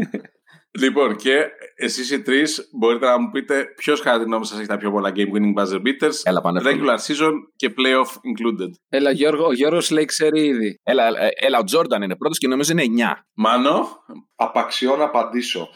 [0.80, 1.44] Λοιπόν, και
[1.76, 4.90] εσείς οι τρεις μπορείτε να μου πείτε ποιος κατά τη γνώμη σας έχει τα πιο
[4.90, 6.20] πολλά game winning buzzer beaters.
[6.22, 6.74] Έλα, πανεύκολο.
[6.74, 8.70] Regular season και playoff included.
[8.88, 10.80] Έλα, Γιώργο, ο Γιώργος λέει ξέρει ήδη.
[10.82, 13.24] Έλα, ε, έλα, ο Τζόρνταν είναι πρώτος και νομίζω είναι 9.
[13.34, 13.88] Μάνο,
[14.36, 15.68] Απαξιώ να απαντήσω.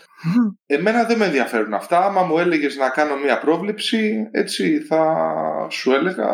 [0.66, 2.04] Εμένα δεν με ενδιαφέρουν αυτά.
[2.04, 5.26] Άμα μου έλεγες να κάνω μια πρόβλεψη, έτσι θα
[5.70, 6.26] σου έλεγα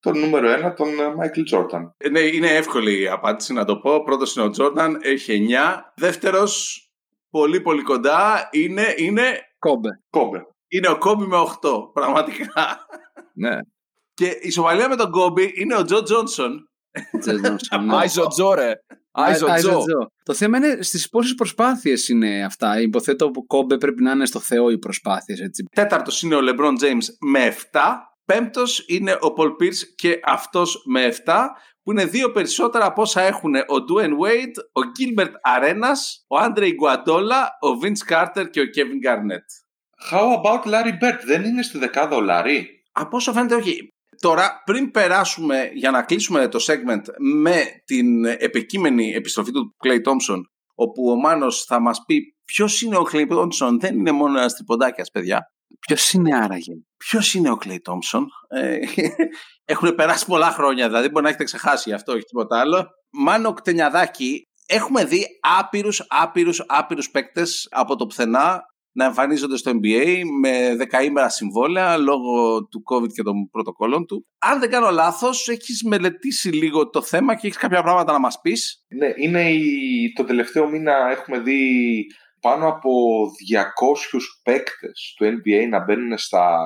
[0.00, 1.94] τον νούμερο ένα, τον Μάικλ Τζόρνταν.
[2.10, 4.02] ναι, είναι εύκολη η απάντηση να το πω.
[4.02, 5.92] Πρώτος είναι ο Τζόρνταν, έχει 9.
[5.94, 6.81] Δεύτερος,
[7.32, 9.88] πολύ πολύ κοντά, είναι, είναι, Κόμπι.
[10.10, 10.38] Κόμπι.
[10.68, 11.92] είναι ο Κόμπι με 8.
[11.92, 12.86] Πραγματικά.
[13.34, 13.58] Ναι.
[14.14, 16.68] Και η ισοβαθμία με τον Κόμπι είναι ο Τζο Τζόνσον.
[17.20, 17.96] Τζο Τζόνσον, ναι.
[17.96, 18.72] Άιζο Τζο, ρε.
[19.10, 19.78] Άιζο Άιζο Τζο.
[19.78, 20.10] Τζο.
[20.22, 22.80] Το θέμα είναι στις πόσες προσπάθειες είναι αυτά.
[22.80, 25.38] Υποθέτω που κόμπε πρέπει να είναι στο Θεό οι προσπάθειες.
[25.74, 27.80] Τέταρτος είναι ο LeBron James με 7.
[28.32, 31.34] Πέμπτος είναι ο Paul Pierce και αυτός με 7.
[31.82, 36.62] Που είναι δύο περισσότερα από όσα έχουν ο Dwayne Wade, ο Gilbert Arenas, ο Andre
[36.62, 39.46] Iguodala, ο Vince Carter και ο Kevin Garnett.
[40.10, 43.88] How about Larry Bird, δεν είναι στη δεκάδα ο Larry; Από όσο φαίνεται όχι.
[44.20, 50.40] Τώρα, πριν περάσουμε για να κλείσουμε το segment με την επικείμενη επιστροφή του Clay Thompson,
[50.74, 54.54] όπου ο Μάνος θα μας πει ποιος είναι ο Clay Thompson, δεν είναι μόνο ένας
[54.54, 55.51] τριποντάκιας, παιδιά.
[55.80, 58.24] Ποιος είναι άραγε; Ποιος είναι ο Clay Thompson.
[58.48, 58.78] Ε,
[59.72, 62.86] έχουν περάσει πολλά χρόνια, δηλαδή μπορεί να έχετε ξεχάσει γι' αυτό, όχι τίποτα άλλο.
[63.10, 65.26] Μάνο Κτενιαδάκη, έχουμε δει
[65.58, 68.62] άπειρους, άπειρους, άπειρους παίκτες από το πουθενά
[68.94, 74.26] να εμφανίζονται στο NBA με δεκαήμερα συμβόλαια λόγω του COVID και των πρωτοκόλων του.
[74.38, 78.40] Αν δεν κάνω λάθος, έχεις μελετήσει λίγο το θέμα και έχεις κάποια πράγματα να μας
[78.40, 78.84] πεις.
[78.88, 80.12] Ναι, είναι η...
[80.12, 82.06] το τελευταίο μήνα έχουμε δει
[82.42, 82.90] πάνω από
[83.50, 86.58] 200 παίκτες του NBA να μπαίνουν στα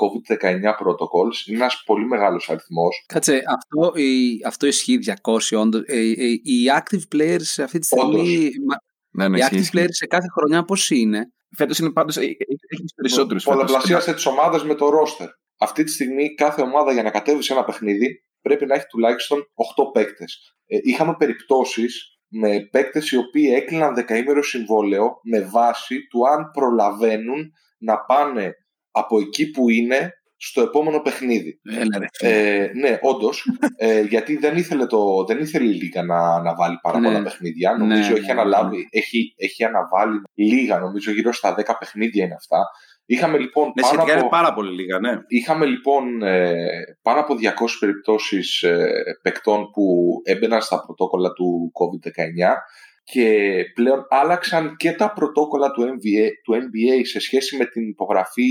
[0.00, 1.46] COVID-19 protocols.
[1.46, 3.04] Είναι ένας πολύ μεγάλος αριθμός.
[3.06, 5.82] Κάτσε, αυτό, η- αυτό ισχύει 200 όντως.
[5.86, 8.04] Ε, ε, οι active players σε αυτή τη στιγμή.
[8.20, 8.28] Όντως.
[8.66, 8.76] μα-
[9.10, 9.78] Ναι, ναι, οι ισχύει, active ισχύει.
[9.78, 12.16] players σε κάθε χρονιά πόσοι είναι; Φέτος είναι πάντως.
[12.16, 13.44] Έχεις περισσότερους.
[13.44, 15.28] Πολλαπλασίασε τις ομάδες με το roster.
[15.58, 19.38] Αυτή τη στιγμή κάθε ομάδα για να κατέβει σε ένα παιχνίδι πρέπει να έχει τουλάχιστον
[19.54, 20.56] 8 παίκτες.
[20.66, 27.52] Ε, είχαμε περιπτώσεις με παίκτες οι οποίοι έκλειναν δεκαήμερο συμβόλαιο με βάση του αν προλαβαίνουν
[27.78, 28.52] να πάνε
[28.90, 31.60] από εκεί που είναι στο επόμενο παιχνίδι.
[31.70, 32.06] Έλα, ρε.
[32.18, 33.44] Ε, ναι, όντως.
[33.78, 37.06] Ε, γιατί δεν ήθελε, το, δεν ήθελε η Λίγα να, να βάλει πάρα Ναι.
[37.06, 37.76] πολλά παιχνίδια.
[37.76, 42.34] Νομίζω Ναι, έχει ναι, αναλάβει, έχει, έχει αναβάλει λίγα, νομίζω γύρω στα 10 παιχνίδια είναι
[42.34, 42.66] αυτά.
[43.06, 45.18] Είχαμε λοιπόν Ναι, πάνω σχετικά από, είναι πάρα πολύ λίγα, ναι.
[45.26, 46.54] είχαμε, λοιπόν, ε,
[47.02, 47.38] πάνω από 200
[47.80, 49.84] περιπτώσεις ε, παικτών που
[50.24, 52.54] έμπαιναν στα πρωτόκολλα του COVID-19
[53.02, 58.50] και πλέον άλλαξαν και τα πρωτόκολλα του NBA, του NBA σε σχέση με την υπογραφή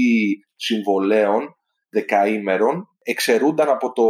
[0.55, 1.55] συμβολέων
[1.89, 4.07] δεκαήμερων εξαιρούνταν από το,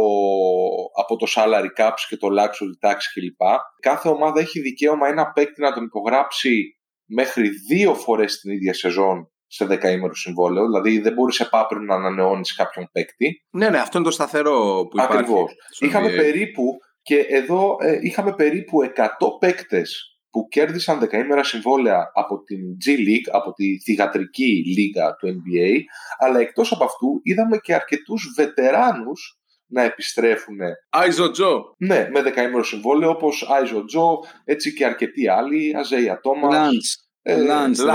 [1.02, 3.48] από το salary caps και το luxury tax κλπ.
[3.80, 9.30] Κάθε ομάδα έχει δικαίωμα ένα παίκτη να τον υπογράψει μέχρι δύο φορές την ίδια σεζόν
[9.46, 10.64] σε δεκαήμερο συμβόλαιο.
[10.66, 13.44] Δηλαδή δεν μπορείς επάπριν να ανανεώνεις κάποιον παίκτη.
[13.50, 15.16] Ναι, ναι, αυτό είναι το σταθερό που υπάρχει.
[15.16, 15.54] Ακριβώς.
[15.70, 16.16] στο Είχαμε NBA.
[16.16, 22.88] περίπου και εδώ ε, είχαμε περίπου 100 παίκτες που κέρδισαν δεκαήμερα συμβόλαια από την G
[22.90, 25.80] League, από τη θηγατρική λίγα του NBA,
[26.18, 30.56] αλλά εκτός από αυτού είδαμε και αρκετούς βετεράνους να επιστρέφουν
[30.90, 31.74] Άιζο Τζο.
[31.78, 36.48] ναι, με δεκαήμερο συμβόλαιο όπως Άιζο Τζο, έτσι και αρκετοί άλλοι, Αζέια Τόμα.
[36.52, 37.04] Lance.
[37.22, 37.86] Ε, Lance,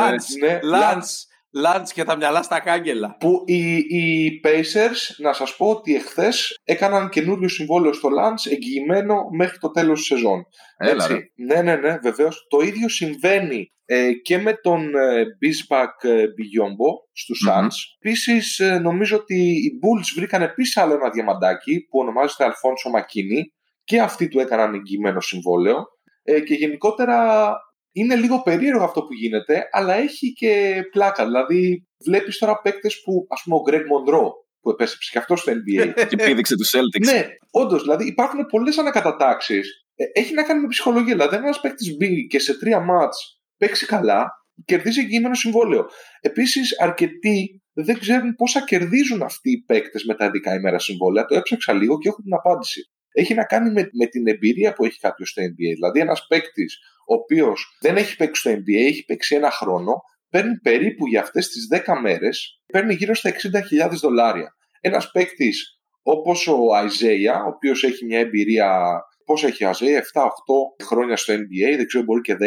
[1.53, 1.59] Λάντς.
[1.59, 1.77] ναι, Λάντς.
[1.77, 3.15] Λάντς και τα μυαλά στα κάγκελα.
[3.19, 9.15] Που οι, οι Pacers, να σας πω ότι εχθές έκαναν καινούριο συμβόλαιο στο Lance εγγυημένο
[9.37, 10.43] μέχρι το τέλος της σεζόν.
[10.77, 11.31] Έλα, Έτσι.
[11.35, 12.45] Ναι, ναι, ναι, βεβαίως.
[12.49, 17.53] Το ίδιο συμβαίνει ε, και με τον ε, Bisback ε, Biombo στους Μμμ.
[17.53, 17.75] Suns.
[17.99, 23.53] Επίσης, ε, νομίζω ότι οι Bulls βρήκαν επίσης άλλο ένα διαμαντάκι που ονομάζεται Αλφόνσο Μακίνη
[23.83, 25.85] και αυτοί του έκαναν εγγυημένο συμβόλαιο.
[26.23, 27.51] Ε, και γενικότερα
[27.91, 31.25] είναι λίγο περίεργο αυτό που γίνεται, αλλά έχει και πλάκα.
[31.25, 34.31] Δηλαδή, βλέπεις τώρα παίκτες που, ας πούμε, ο Greg Monroe,
[34.61, 37.11] που επέστρεψε και αυτός στο NBA, Και πήδηξε τους Celtics.
[37.13, 39.85] ναι, όντως, δηλαδή υπάρχουν πολλές ανακατατάξεις.
[40.13, 41.13] έχει να κάνει με ψυχολογία.
[41.13, 44.27] Δηλαδή, αν ένας παίκτης μπει και σε τρία μάτς παίξει καλά,
[44.65, 45.85] κερδίζει εγγυημένο συμβόλαιο.
[46.21, 51.25] Επίσης, αρκετοί δεν ξέρουν πόσα κερδίζουν αυτοί οι παίκτες με τα ειδικά ημέρα συμβόλαια.
[51.25, 52.81] Το έψαξα λίγο και έχω την απάντηση.
[53.13, 55.73] Έχει να κάνει με, με την εμπειρία που έχει κάποιος στο NBA.
[55.75, 56.79] Δηλαδή, ένας παίκτης
[57.11, 59.93] ο οποίος δεν έχει παίξει στο NBA, έχει παίξει ένα χρόνο,
[60.29, 64.49] παίρνει περίπου για αυτές τις 10 μέρες, παίρνει γύρω στα 60.000 δολάρια.
[64.81, 68.91] Ένας παίκτης όπως ο Αϊζέια, ο οποίος έχει μια εμπειρία.
[69.25, 72.37] Πόσο έχει ο Αϊζέια, 7-8 χρόνια στο NBA, δεν ξέρω, μπορεί και 10,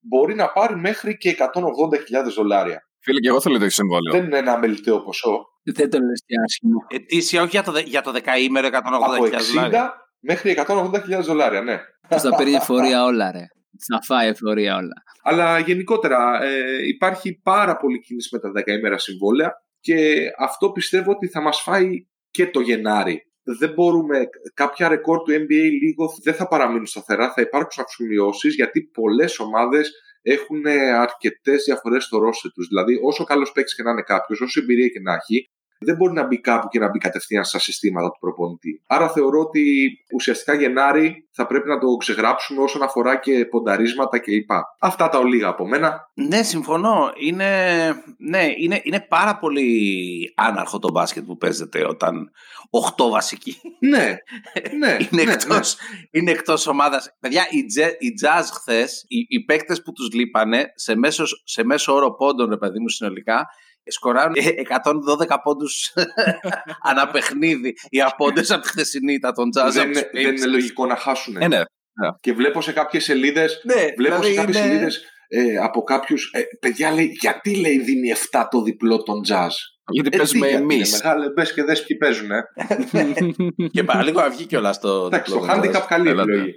[0.00, 2.80] μπορεί να πάρει μέχρι και 180.000 δολάρια.
[3.04, 4.12] Φίλε, και εγώ θέλω το συμβόλαιο.
[4.14, 5.44] Δεν είναι ένα αμεληταίο ποσό.
[5.74, 6.78] Δεν το λες και άσχημο.
[6.88, 9.94] Ετήσια, όχι για το, δε- για το δεκαήμερο 180.000 Από 60 δολάρια.
[10.20, 11.80] μέχρι 180.000 δολάρια, ναι.
[12.08, 13.44] Θα παίρνει εφορία όλα, ρε.
[13.88, 15.02] Θα φάει εφορία όλα.
[15.22, 21.28] Αλλά γενικότερα ε, υπάρχει πάρα πολύ κίνηση με τα δεκαήμερα συμβόλαια και αυτό πιστεύω ότι
[21.28, 23.26] θα μας φάει και το Γενάρη.
[23.58, 24.18] Δεν μπορούμε,
[24.54, 29.90] κάποια ρεκόρ του NBA λίγο δεν θα παραμείνουν σταθερά, θα υπάρξουν αυξομοιώσεις γιατί πολλές ομάδες
[30.22, 30.66] έχουν
[31.00, 32.66] αρκετές διαφορές στο ρόστερ τους.
[32.68, 35.50] Δηλαδή όσο καλός παίκτης και να είναι κάποιος, όσο εμπειρία και να έχει,
[35.84, 38.82] δεν μπορεί να μπει κάπου και να μπει κατευθείαν στα συστήματα του προπονητή.
[38.86, 44.50] Άρα θεωρώ ότι ουσιαστικά Γενάρη θα πρέπει να το ξεγράψουμε όσον αφορά και πονταρίσματα κλπ.
[44.80, 46.10] Αυτά τα ολίγα από μένα.
[46.14, 47.12] Ναι, συμφωνώ.
[47.16, 47.48] Είναι,
[48.18, 52.30] ναι, είναι, είναι πάρα πολύ άναρχο το μπάσκετ που παίζεται όταν
[52.96, 54.16] 8 βασικοί Ναι,
[54.78, 55.76] ναι, είναι, ναι, εκτός,
[56.10, 57.16] είναι εκτός ομάδας.
[57.20, 61.64] Παιδιά, οι, Τζε- οι Jazz χθες, οι, οι παίκτες που τους λείπανε σε μέσος, σε
[61.64, 63.46] μέσο όρο πόντων, ρε παιδί μου, συνολικά,
[63.86, 64.40] σκοράρουν ε,
[65.28, 65.92] 112 πόντους
[66.90, 67.74] ανά παιχνίδι.
[67.88, 69.70] Οι απόντες από τη χθεσινή ήταν των Jazz.
[69.72, 70.50] δεν, από τους είναι, δεν είναι Pacers.
[70.50, 71.36] λογικό να χάσουν.
[71.36, 71.60] Ε, ναι.
[72.20, 76.30] Και βλέπω σε κάποιες σελίδες Ναι, Βλέπω δηλαδή σε κάποιες είναι- σελίδες ε, από κάποιους.
[76.34, 79.48] Ε, παιδιά λέει, γιατί λέει δίνει 7 το διπλό των jazz.
[79.92, 80.88] Γιατί Ε, παίζουμε τι, γιατί εμείς.
[80.88, 82.30] είναι Μεγάλε, μπες και δες ποιοι παίζουν.
[82.30, 82.42] Ε.
[83.72, 85.76] Και παραλίγο να βγει κιόλας το Εντάξει, διπλό το των Jazz.
[85.76, 86.32] handicap καλή Έλατε.
[86.32, 86.52] επιλογή.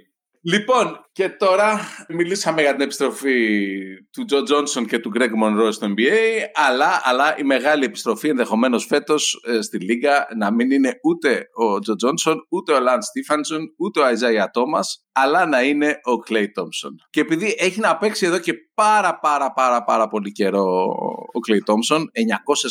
[0.48, 3.78] Λοιπόν, και τώρα μιλήσαμε για την επιστροφή
[4.12, 6.16] του Τζο Τζόνσον και του Γκρέγκ Μονρό στο NBA,
[6.54, 11.78] αλλά, αλλά η μεγάλη επιστροφή ενδεχομένως φέτος ε, στη Λίγκα να μην είναι ούτε ο
[11.78, 16.50] Τζο Τζόνσον, ούτε ο Λαντ Στίφανσον, ούτε ο Αϊζάια Τόμας, αλλά να είναι ο Κλέι
[16.50, 16.94] Τόμψον.
[17.10, 20.94] Και επειδή έχει να παίξει εδώ και πάρα πάρα πάρα πάρα πολύ καιρό
[21.32, 22.02] ο Κλέι Τόμψον, 900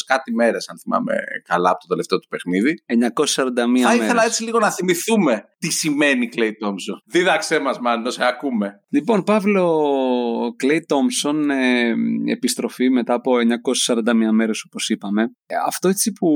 [0.05, 4.25] κάτι μέρες αν θυμάμαι καλά από το τελευταίο του παιχνίδι, 941 θα ήθελα μέρες.
[4.25, 7.01] έτσι λίγο να θυμηθούμε τι σημαίνει Κλέι Τόμψον.
[7.05, 8.81] Δίδαξέ μας μάλλον, σε ακούμε.
[8.89, 11.93] Λοιπόν, Παύλο Κλέι Τόμψον, ε,
[12.25, 15.21] επιστροφή μετά από 941 μέρες όπως είπαμε.
[15.45, 16.27] Ε, αυτό έτσι που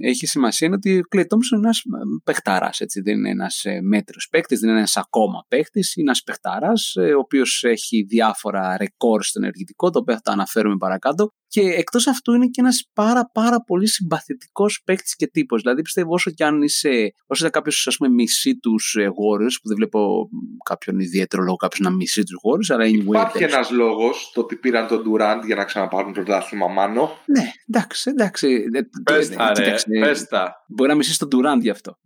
[0.00, 3.00] έχει σημασία είναι ότι ο Κλέι Τόμψον είναι ένας ε, παιχταράς, έτσι.
[3.00, 5.96] Δεν είναι ένας ε, μέτριος παίκτης, δεν είναι ένας ακόμα παίκτης.
[5.96, 10.32] Είναι ένας παιχταράς, ε, ο οποίος έχει διάφορα ρεκόρ στο ενεργητικό, το οποίο θα τα
[10.32, 11.32] αναφέρουμε παρακάτω.
[11.52, 15.62] Και εκτός αυτού είναι και ένας πάρα πάρα πολύ συμπαθητικός παίκτης και τύπος.
[15.62, 19.54] Δηλαδή πιστεύω όσο κι αν είσαι, όσο είσαι κάποιος ας πούμε μισεί τους ε, Warriors,
[19.62, 23.14] που δεν βλέπω μ, κάποιον ιδιαίτερο λόγο κάποιος να μισεί τους Warriors, αλλά anyway.
[23.14, 27.10] Υπάρχει τέλος ένας λόγος το ότι πήραν τον Durant για να ξαναπάρουν το πρωτάθλημα μάνο.
[27.26, 28.64] Ναι, εντάξει, εντάξει.
[28.72, 30.64] Ε, Πες ε, τα ρε, κοίταξε, πες τα.
[30.68, 31.98] Μπορεί να μισήσει τον Durant γι' αυτό.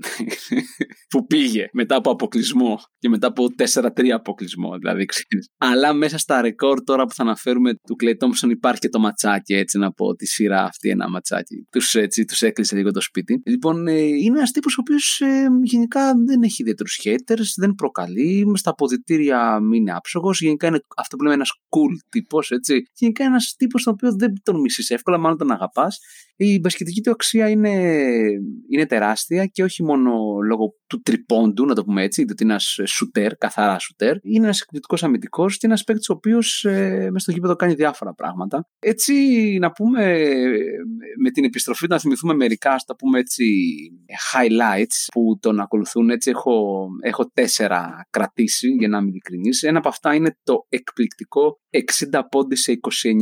[1.10, 4.78] που πήγε μετά από αποκλεισμό και μετά από 4-3 αποκλεισμό.
[4.78, 5.50] Δηλαδή, ξέρεις.
[5.58, 8.98] Αλλά μέσα στα ρεκόρ τώρα που θα αναφέρουμε του Clay Thompson υπάρχει και το
[9.36, 11.66] ματσάκι, έτσι να πω, τη σειρά αυτή ένα ματσάκι.
[11.70, 13.42] Τους, έτσι, τους έκλεισε λίγο το σπίτι.
[13.44, 18.52] Λοιπόν, ε, είναι ένας τύπος ο οποίος ε, γενικά δεν έχει ιδιαίτερους haters, δεν προκαλεί,
[18.54, 22.82] στα αποδητήρια μην είναι άψογος, γενικά είναι αυτό που λέμε ένας cool τύπος, έτσι.
[22.94, 25.98] Γενικά είναι ένας τύπος τον οποίο δεν τον μισείς εύκολα, μάλλον τον αγαπάς
[26.36, 27.70] η μπασκετική του αξία είναι,
[28.70, 30.12] είναι τεράστια και όχι μόνο
[30.48, 34.16] λόγω του τριπώντου, να το πούμε έτσι, διότι είναι ένας σουτέρ, καθαρά σουτέρ.
[34.22, 38.14] Είναι ένας εκπληκτικός αμυντικός και ένας παίκτης ο οποίος ε, μέσα στο γήπεδο κάνει διάφορα
[38.14, 38.68] πράγματα.
[38.78, 39.14] Έτσι,
[39.60, 40.46] να πούμε ε,
[41.22, 43.44] με την επιστροφή, να θυμηθούμε μερικά, ας τα πούμε έτσι,
[44.32, 46.10] highlights που τον ακολουθούν.
[46.10, 49.62] Έτσι, έχω, έχω τέσσερα κρατήσει για να είμαι ειλικρινής.
[49.62, 51.60] Ένα από αυτά είναι το εκπληκτικό
[52.10, 52.78] 60 πόντι σε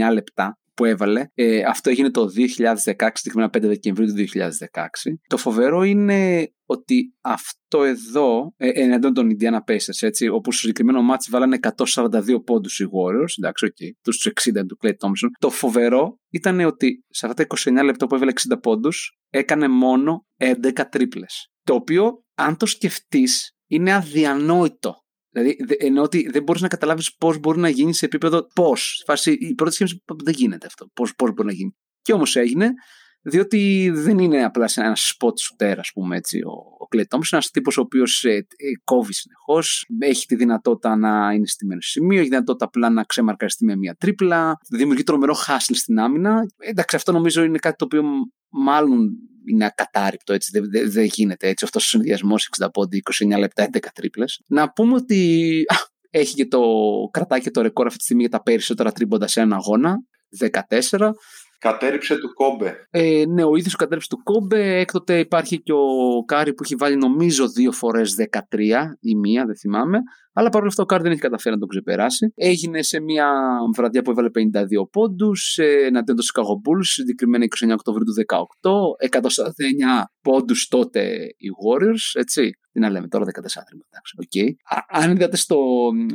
[0.09, 1.27] 29 λεπτά που έβαλε.
[1.35, 5.12] Ε, αυτό έγινε το 2016, συγκεκριμένα 5 Δεκεμβρίου του 2016.
[5.27, 11.03] Το φοβερό είναι ότι αυτό εδώ, ε, εναντίον των Indiana Pacers, έτσι, όπου στο συγκεκριμένο
[11.03, 15.29] μάτς βάλανε 142 πόντους οι Warriors, εντάξει, okay, τους 60 του Clay Thompson.
[15.39, 20.27] Το φοβερό ήταν ότι σε αυτά τα 29 λεπτά που έβαλε 60 πόντους, έκανε μόνο
[20.37, 21.49] 11 τρίπλες.
[21.62, 25.03] Το οποίο, αν το σκεφτείς, είναι αδιανόητο.
[25.35, 29.05] Δηλαδή, ενώ ότι δεν μπορείς να καταλάβεις πώς μπορεί να γίνει σε επίπεδο πώς.
[29.24, 30.91] Η πρώτη σκέψη δεν γίνεται αυτό.
[30.95, 31.76] Πώς μπορεί να γίνει.
[32.03, 32.72] Και όμως έγινε,
[33.25, 37.29] διότι δεν είναι απλά σε ένα spot shooter, ας πούμε έτσι, ο, ο Clay Thompson.
[37.31, 38.45] Ένας τύπος ο οποίος ε, ε,
[38.85, 43.64] κόβει συνεχώς, έχει τη δυνατότητα να είναι στημένο σημείο, έχει τη δυνατότητα απλά να ξεμαρκαριστεί
[43.64, 46.47] με μια τρίπλα, δημιουργεί τρομερό χάσλ στην άμυνα.
[46.59, 48.03] Εντάξει, αυτό νομίζω είναι κάτι το οποίο
[48.49, 49.11] μάλλον
[49.47, 53.03] είναι ακατάρρυπτο, έτσι, δεν, δεν, δεν γίνεται έτσι αυτός ο συνδυασμός 60 πόντι,
[53.35, 54.41] 29 λεπτά, 11 τρίπλες.
[54.47, 55.77] Να πούμε ότι α,
[56.11, 56.61] έχει και το,
[57.11, 59.97] κρατάει και το ρεκόρ αυτή τη στιγμή για τα περισσότερα τρίποντα σε ένα αγώνα,
[60.91, 61.11] 14.
[61.64, 62.87] Κατέρριψε του Κόμπι.
[62.91, 64.78] Ε, ναι, ο ίδιος κατέρριψε του Κόμπι.
[64.79, 68.39] Έκτοτε υπάρχει και ο Κάρι που έχει βάλει νομίζω δύο φορές 13
[69.01, 69.99] ή μία, δεν θυμάμαι.
[70.35, 72.32] Αλλά παρόλο αυτό ο Κάρι δεν έχει καταφέρει να τον ξεπεράσει.
[72.35, 73.32] Έγινε σε μια
[73.76, 78.14] βραδιά που έβαλε 52 πόντους ε, εναντίον των Chicago Bulls, συγκεκριμένα 29 Οκτωβρίου του
[79.09, 79.20] 2018.
[79.20, 79.20] 149
[80.22, 81.01] πόντους τότε
[81.37, 82.51] οι Warriors, έτσι.
[82.72, 84.76] Τι να λέμε τώρα 14 εντάξει, okay.
[84.89, 85.59] Αν είδατε στο,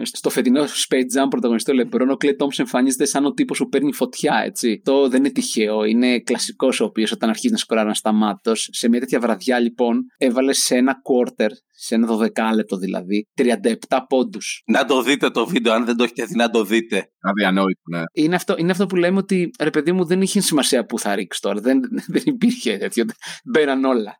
[0.02, 3.94] στο φετινό Space Jam πρωταγωνιστή Λεμπρόν, ο Clay Thompson εμφανίζεται σαν ο τύπος που παίρνει
[3.94, 4.82] φωτιά, έτσι.
[4.84, 5.84] Το δεν είναι τυχαίο.
[5.84, 8.52] Είναι κλασικός ο οποίος όταν αρχίζει να σκοράρει σταμάτω.
[8.56, 11.50] Σε μια τέτοια βραδιά λοιπόν έβαλε σε ένα quarter
[11.82, 14.64] σε ένα 12 λεπτό δηλαδή, 37 πόντους.
[14.66, 17.12] Να το δείτε το βίντεο, αν δεν το έχετε δει, να το δείτε.
[17.22, 18.02] Αδιανόητο, ναι.
[18.14, 21.16] Είναι αυτό, είναι αυτό που λέμε ότι ρε παιδί μου δεν είχε σημασία που θα
[21.16, 21.60] ρίξεις τώρα.
[21.60, 23.06] Δεν, δεν υπήρχε τέτοιο.
[23.46, 24.20] Μπαίναν όλα.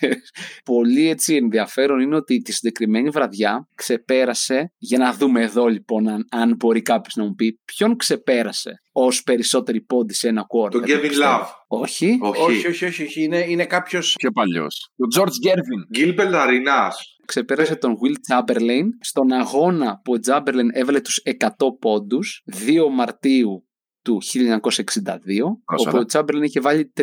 [0.64, 4.72] Πολύ έτσι ενδιαφέρον είναι ότι τη συγκεκριμένη βραδιά ξεπέρασε.
[4.78, 9.22] Για να δούμε εδώ λοιπόν, αν, αν μπορεί κάποιος να μου πει, ποιον ξεπέρασε ως
[9.22, 10.70] περισσότερη πόντι σε ένα quarter.
[10.70, 11.46] Τον Kevin Love.
[11.70, 12.18] Όχι.
[12.20, 13.02] Όχι, όχι, όχι.
[13.02, 13.22] όχι.
[13.22, 14.00] Είναι, είναι κάποιο.
[14.18, 14.90] Πιο παλιός.
[14.96, 15.98] Ο George Gervin.
[15.98, 16.92] Gilbert Arenas.
[17.26, 21.48] Ξεπέρασε τον Will Chamberlain στον αγώνα που ο Chamberlain έβαλε τους 100
[21.80, 23.67] πόντους 2 Μαρτίου
[24.08, 25.06] του 1962,
[25.64, 27.02] όπου ο Τσάμπερλιν είχε βάλει 31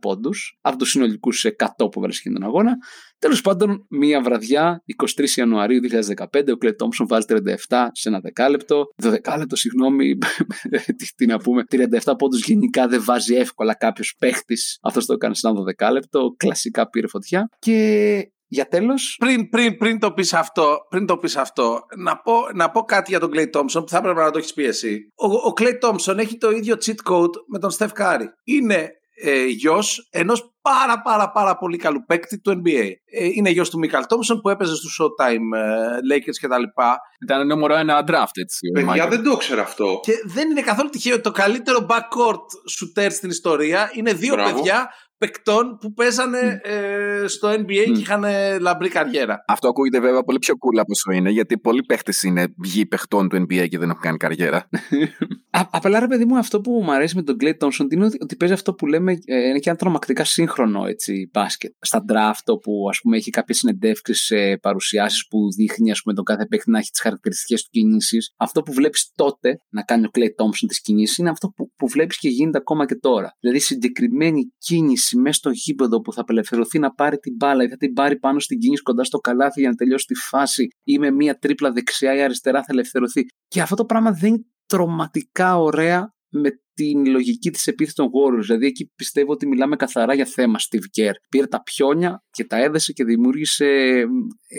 [0.00, 2.76] πόντους από τους συνολικούς 100 που βάλει τον αγώνα.
[3.18, 4.84] Τέλος πάντων, μία βραδιά,
[5.18, 7.26] 23 Ιανουαρίου 2015, ο Κλέ Τόμψον βάζει
[7.68, 8.84] 37 σε ένα δεκάλεπτο.
[9.02, 10.18] 12 λεπτό, συγγνώμη,
[10.96, 11.64] τι, τι, να πούμε.
[11.70, 11.86] 37
[12.18, 14.78] πόντους γενικά δεν βάζει εύκολα κάποιος παίχτης.
[14.82, 16.34] Αυτός το έκανε σε ένα 12 λεπτό.
[16.36, 17.48] Κλασικά πήρε φωτιά.
[17.58, 19.16] Και για τέλος.
[19.18, 23.10] Πριν, πριν, πριν, το πεις αυτό, πριν το πεις αυτό, να πω, να πω κάτι
[23.10, 25.12] για τον Clay Thompson που θα έπρεπε να το έχεις πει εσύ.
[25.14, 28.26] Ο, ο Clay Thompson έχει το ίδιο cheat code με τον Steph Curry.
[28.44, 28.90] Είναι
[29.22, 32.90] ε, γιος ενός πάρα πάρα πάρα πολύ καλού παίκτη του NBA.
[33.04, 36.98] Ε, είναι γιος του Μίκαλ Τόμψον που έπαιζε στο Showtime ε, Lakers και τα λοιπά.
[37.22, 38.70] Ήταν νούμερο ένα draft έτσι.
[38.74, 40.00] Παιδιά δεν το ξέρω αυτό.
[40.02, 41.20] Και δεν είναι καθόλου τυχαίο.
[41.20, 42.46] Το καλύτερο backcourt
[42.78, 44.54] shooter στην ιστορία είναι δύο Μπράβο.
[44.54, 44.90] παιδιά
[45.20, 47.92] παικτών που παίζανε ε, στο NBA mm.
[47.92, 48.24] και είχαν
[48.60, 49.44] λαμπρή καριέρα.
[49.46, 53.28] Αυτό ακούγεται βέβαια πολύ πιο cool από όσο είναι, γιατί πολλοί παίχτες είναι βγει παιχτών
[53.28, 54.68] του NBA και δεν έχουν κάνει καριέρα.
[55.50, 58.18] Α, απλά ρε παιδί μου, αυτό που μου αρέσει με τον Clay Thompson είναι ότι,
[58.20, 61.72] ότι παίζει αυτό που λέμε ε, είναι και ένα τρομακτικά σύγχρονο έτσι, μπάσκετ.
[61.80, 66.24] Στα draft, που ας πούμε έχει κάποιες συνεντεύξεις σε παρουσιάσεις που δείχνει ας πούμε, τον
[66.24, 68.34] κάθε παίχτη να έχει τις χαρακτηριστικές του κινήσεις.
[68.36, 71.88] Αυτό που βλέπεις τότε να κάνει ο Clay Thompson τις κινήσεις είναι αυτό που, που
[71.88, 73.36] βλέπεις και γίνεται ακόμα και τώρα.
[73.40, 77.76] Δηλαδή συγκεκριμένη κίνηση μέσα στο γήπεδο που θα απελευθερωθεί να πάρει την μπάλα ή θα
[77.76, 81.10] την πάρει πάνω στην κίνηση κοντά στο καλάθι για να τελειώσει τη φάση ή με
[81.10, 83.22] μία τρίπλα δεξιά ή αριστερά θα ελευθερωθεί.
[83.48, 86.50] Και αυτό το πράγμα δεν είναι τροματικά ωραία με
[86.80, 88.44] την λογική της επίθεσης των Warriors.
[88.44, 91.12] Δηλαδή, εκεί πιστεύω ότι μιλάμε καθαρά για θέμα Steve Kerr.
[91.28, 94.06] Πήρε τα πιόνια και τα έδεσε και δημιούργησε ε,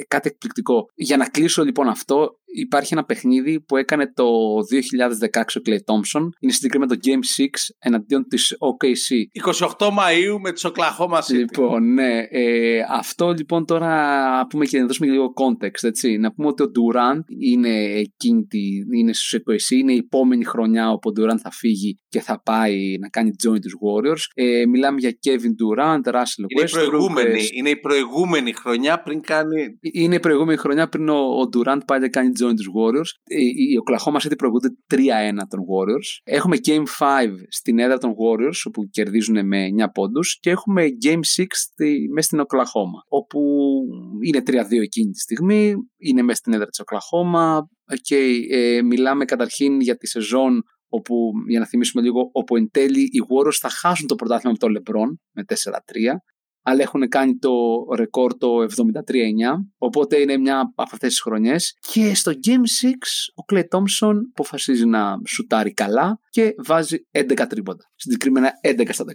[0.08, 0.86] κάτι εκπληκτικό.
[0.96, 4.24] Για να κλείσω λοιπόν αυτό, υπάρχει ένα παιχνίδι που έκανε το
[5.32, 6.28] 2016 ο Clay Thompson.
[6.40, 7.46] Είναι συγκεκριμένα το Game 6
[7.80, 9.42] εναντίον της OKC.
[9.78, 11.34] 28 Μαΐου με τη Oklahoma City.
[11.34, 12.20] Λοιπόν, ναι.
[12.30, 15.84] Ε, αυτό λοιπόν τώρα πούμε και να δώσουμε λίγο context.
[15.84, 16.18] Έτσι.
[16.18, 18.60] Να πούμε ότι ο Durant είναι εκείνη τη,
[18.98, 22.98] είναι στους OKC, είναι η επόμενη χρονιά όπου ο Durant θα φύγει και θα πάει
[23.00, 24.24] να κάνει join τους Warriors.
[24.34, 26.84] Ε, μιλάμε για Kevin Durant, Russell είναι Westbrook.
[26.84, 29.78] Η προηγούμενη, ε, είναι η προηγούμενη χρονιά πριν κάνει...
[29.82, 33.12] Είναι η προηγούμενη χρονιά πριν ο, ο Durant πάει να κάνει join τους Warriors.
[33.24, 34.98] Ε, η Oklahoma City προηγούνται 3-1
[35.50, 36.10] των Warriors.
[36.24, 41.42] Έχουμε Game 5 στην έδρα των Warriors όπου κερδίζουν με 9 πόντους και έχουμε Game
[41.42, 43.40] 6 στη, μέσα στην Oklahoma όπου
[44.26, 47.60] είναι 3-2 εκείνη τη στιγμή, είναι μέσα στην έδρα της Oklahoma.
[47.96, 53.02] Okay, ε, μιλάμε καταρχήν για τη σεζόν όπου για να θυμίσουμε λίγο, όπου εν τέλει
[53.02, 55.54] οι Warriors θα χάσουν το πρωτάθλημα με τον LeBron με 4-3
[56.64, 57.52] αλλά έχουν κάνει το
[57.96, 58.68] ρεκόρ το 73-9,
[59.78, 61.78] οπότε είναι μια από αυτές τις χρονιές.
[61.92, 62.92] Και στο Game 6
[63.36, 67.91] ο Clay Thompson αποφασίζει να σουτάρει καλά και βάζει 11 τρίποντα.
[68.04, 69.06] Συγκεκριμένα 11 στα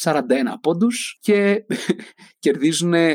[0.00, 0.22] 18, 41
[0.60, 1.64] πόντους και
[2.44, 3.06] κερδίζουν 108-101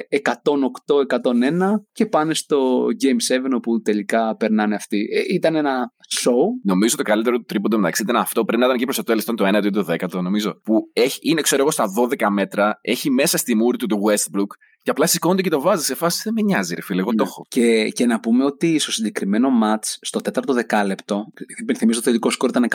[1.91, 5.07] και πάνε στο Game 7 όπου τελικά περνάνε αυτοί.
[5.11, 5.93] Ε, ήταν ένα
[6.23, 6.35] show.
[6.63, 8.45] Νομίζω το καλύτερο του τρίποντο μεταξύ ήταν αυτό.
[8.45, 10.59] Πρέπει να ήταν και προς το τέλος, ήταν το 1 ή το 10, νομίζω.
[10.63, 11.85] Που έχει, είναι, ξέρω εγώ, στα
[12.19, 14.47] 12 μέτρα, έχει μέσα στη μούρη του το Westbrook
[14.83, 16.21] και απλά σηκώνεται και το βάζεις σε φάση.
[16.23, 17.29] Δεν με νοιάζει, ρε φίλε, εγώ το Ναι.
[17.29, 17.45] έχω.
[17.47, 21.23] Και, και να πούμε ότι στο συγκεκριμένο match, στο τέταρτο δεκάλεπτο,
[21.61, 22.65] υπενθυμίζω το τελικό σκορ ήταν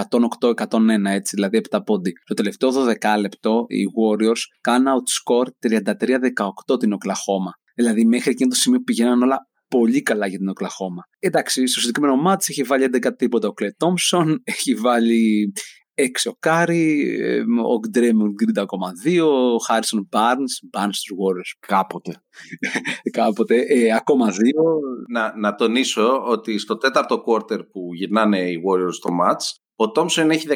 [0.41, 2.13] 108-101, έτσι, δηλαδή 7 πόντοι.
[2.25, 5.49] Στο τελευταίο 12λεπτο, οι Warriors κάνουν outscore
[6.73, 7.53] 33-18 την Οκλαχώμα.
[7.75, 9.39] Δηλαδή, μέχρι εκείνο το σημείο πηγαίναν όλα
[9.69, 11.03] πολύ καλά για την Οκλαχώμα.
[11.19, 15.53] Εντάξει, στο συγκεκριμένο match έχει βάλει 11 τρίποντα ο Κλέι Τόμπσον, έχει βάλει
[15.95, 19.21] 6 ο Κάρι, ε, ο Ντρέιμοντ Γκριν ακόμα 2,
[19.55, 22.23] ο Χάρισον Barnes, Barnes στους Warriors Κάποτε.
[23.19, 24.35] κάποτε, ε, ακόμα 2,
[25.09, 30.29] Να, να τονίσω ότι στο τέταρτο quarter που γυρνάνε οι Warriors στο match, ο Thompson
[30.31, 30.55] έχει 19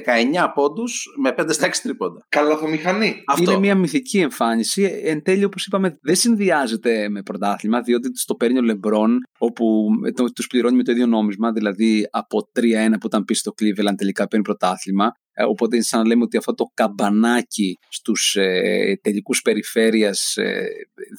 [0.55, 2.27] πόντους με 5 στα 6 τρίποντα.
[2.29, 3.23] Καλαθομηχανή.
[3.27, 3.51] Αυτό.
[3.51, 5.01] Είναι μια μυθική εμφάνιση.
[5.05, 9.89] Εν τέλει, όπως είπαμε, δεν συνδυάζεται με πρωτάθλημα, διότι το παίρνει ο Λεμπρόν, όπου
[10.35, 12.63] τους πληρώνει με το ίδιο νόμισμα, δηλαδή από 3-1
[13.01, 15.13] που ήταν πίσω στο Cleveland, τελικά παίρνει πρωτάθλημα.
[15.41, 20.67] Ε, Οπότε είναι σαν να λέμε ότι αυτό το καμπανάκι στους ε, τελικούς περιφέρειας ε,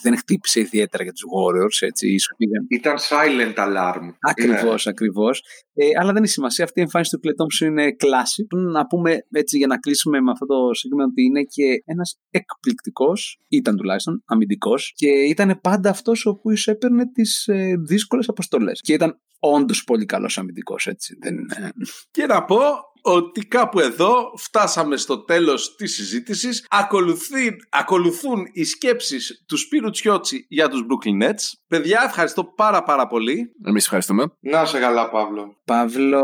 [0.04, 4.14] δεν χτύπησε ιδιαίτερα για τους Warriors, έτσι, ίσως πήγαν Ήταν silent alarm.
[4.20, 5.44] Ακριβώς, Είναι- ακριβώς.
[5.74, 6.64] Ε, αλλά δεν έχει σημασία.
[6.64, 8.48] Αυτή η εμφάνιση του Clay Thompson είναι κλάση.
[8.72, 13.40] Να πούμε έτσι για να κλείσουμε με αυτό το συγκεκριμένο ότι είναι και ένας εκπληκτικός,
[13.48, 18.82] ήταν τουλάχιστον αμυντικός και ήταν πάντα αυτός ο οποίος έπαιρνε τις ε, δύσκολες αποστολές.
[18.82, 21.18] Και ήταν όντως πολύ καλός αμυντικός, έτσι.
[21.22, 21.70] Δεν, ε,
[22.12, 22.60] Και να πω
[23.02, 26.66] ότι κάπου εδώ φτάσαμε στο τέλος της συζήτησης.
[26.70, 31.44] Ακολουθεί, ακολουθούν οι σκέψεις του Σπύρου Τσιότσι για τους Brooklyn Nets.
[31.68, 33.52] Παιδιά, ευχαριστώ πάρα πάρα πολύ.
[33.66, 34.26] Εμείς ευχαριστούμε.
[34.40, 35.62] Να σε καλά, Παύλο.
[35.66, 36.22] Παύλο,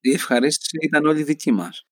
[0.00, 1.84] η ευχαρίστηση ήταν όλη δική μας.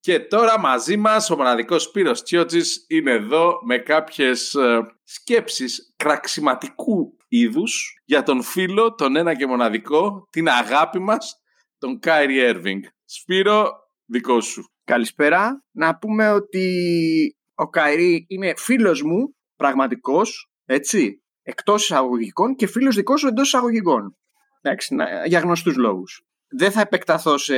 [0.00, 7.16] Και τώρα μαζί μας ο μοναδικός Σπύρος Τσιότσης είναι εδώ με κάποιες ε, σκέψεις κραξιματικού
[7.28, 11.36] είδους για τον φίλο, τον ένα και μοναδικό, την αγάπη μας,
[11.78, 12.82] τον Κάιρι Έρβινγκ.
[13.04, 13.70] Σπύρο,
[14.04, 14.72] δικό σου.
[14.84, 15.64] Καλησπέρα.
[15.70, 23.20] Να πούμε ότι ο Καϊρή είναι φίλος μου, πραγματικός, έτσι, εκτός εισαγωγικών και φίλος δικός
[23.20, 24.16] σου εντός εισαγωγικών.
[24.60, 26.22] Εντάξει, να- για γνωστούς λόγους.
[26.48, 27.54] Δεν θα επεκταθώ σε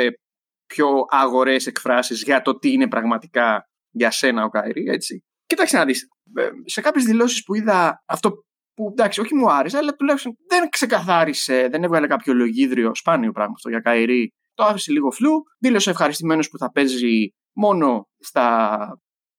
[0.67, 5.25] πιο αγορές εκφράσεις για το τι είναι πραγματικά για σένα ο Καϊρή, έτσι.
[5.47, 8.45] Κοίταξε να δεις, ε, σε κάποιες δηλώσεις που είδα αυτό
[8.81, 13.53] που εντάξει, όχι μου άρεσε, αλλά τουλάχιστον δεν ξεκαθάρισε, δεν έβγαλε κάποιο λογίδριο, σπάνιο πράγμα
[13.57, 14.33] αυτό για Καϊρή.
[14.55, 18.79] Το άφησε λίγο φλού, δήλωσε ευχαριστημένος που θα παίζει μόνο στα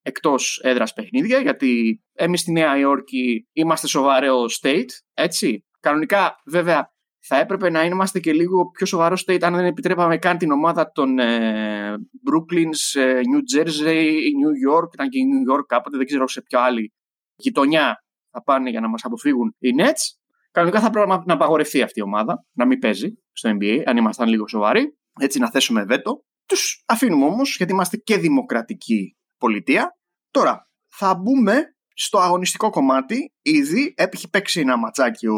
[0.01, 5.65] εκτός έδρας παιχνίδια, γιατί εμείς στη Νέα Υόρκη είμαστε σοβαρό state, έτσι.
[5.79, 10.37] Κανονικά, βέβαια, θα έπρεπε να είμαστε και λίγο πιο σοβαρό state αν δεν επιτρέπαμε καν
[10.37, 11.93] την ομάδα των ε,
[12.29, 14.07] Brooklyn, ε, New Jersey,
[14.41, 16.93] New York, ήταν και η New York κάποτε, δεν ξέρω σε ποια άλλη
[17.35, 20.17] γειτονιά θα πάνε για να μας αποφύγουν οι Nets.
[20.51, 23.97] Κανονικά θα πρέπει να- να απαγορευτεί αυτή η ομάδα, να μην παίζει στο NBA, αν
[23.97, 24.97] ήμασταν λίγο σοβαροί.
[25.19, 26.23] Έτσι να θέσουμε βέτο.
[26.45, 29.97] Τους αφήνουμε όμως, γιατί είμαστε και δημοκρατική πολιτεία.
[30.31, 33.33] Τώρα, θα μπούμε στο αγωνιστικό κομμάτι.
[33.41, 35.35] Ήδη έχει παίξει ένα ματσάκι ο,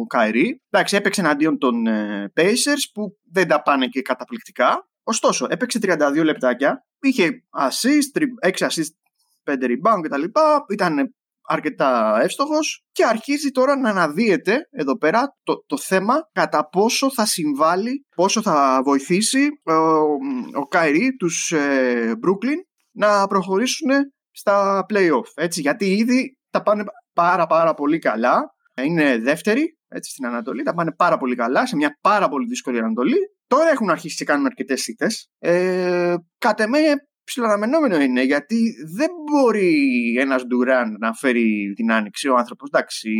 [0.00, 0.62] ο Καϊρή.
[0.70, 4.88] Εντάξει, έπαιξε εναντίον των ε, Pacers που δεν τα πάνε και καταπληκτικά.
[5.02, 6.86] Ωστόσο, έπαιξε 32 λεπτάκια.
[7.00, 8.92] Είχε assist, 6 assist,
[9.44, 10.22] 5 rebound κτλ.
[10.72, 11.14] Ήταν
[11.46, 17.26] αρκετά εύστοχος και αρχίζει τώρα να αναδύεται εδώ πέρα το, το θέμα κατά πόσο θα
[17.26, 19.72] συμβάλλει, πόσο θα βοηθήσει ο,
[20.60, 22.58] ο Καϊρή τους ε, Brooklyn
[22.92, 23.90] να προχωρήσουν
[24.30, 25.30] στα play-off.
[25.34, 28.54] Έτσι, γιατί ήδη τα πάνε πάρα πάρα πολύ καλά.
[28.82, 32.78] Είναι δεύτερη έτσι, στην Ανατολή, τα πάνε πάρα πολύ καλά σε μια πάρα πολύ δύσκολη
[32.78, 33.16] Ανατολή.
[33.46, 35.30] Τώρα έχουν αρχίσει και κάνουν αρκετές σίτες.
[35.38, 36.78] Ε, κατ' εμέ
[37.26, 38.56] ψιλοαναμενόμενο είναι γιατί
[38.96, 39.74] δεν μπορεί
[40.18, 42.68] ένας Ντουράν να φέρει την άνοιξη ο άνθρωπος.
[42.72, 43.10] Εντάξει,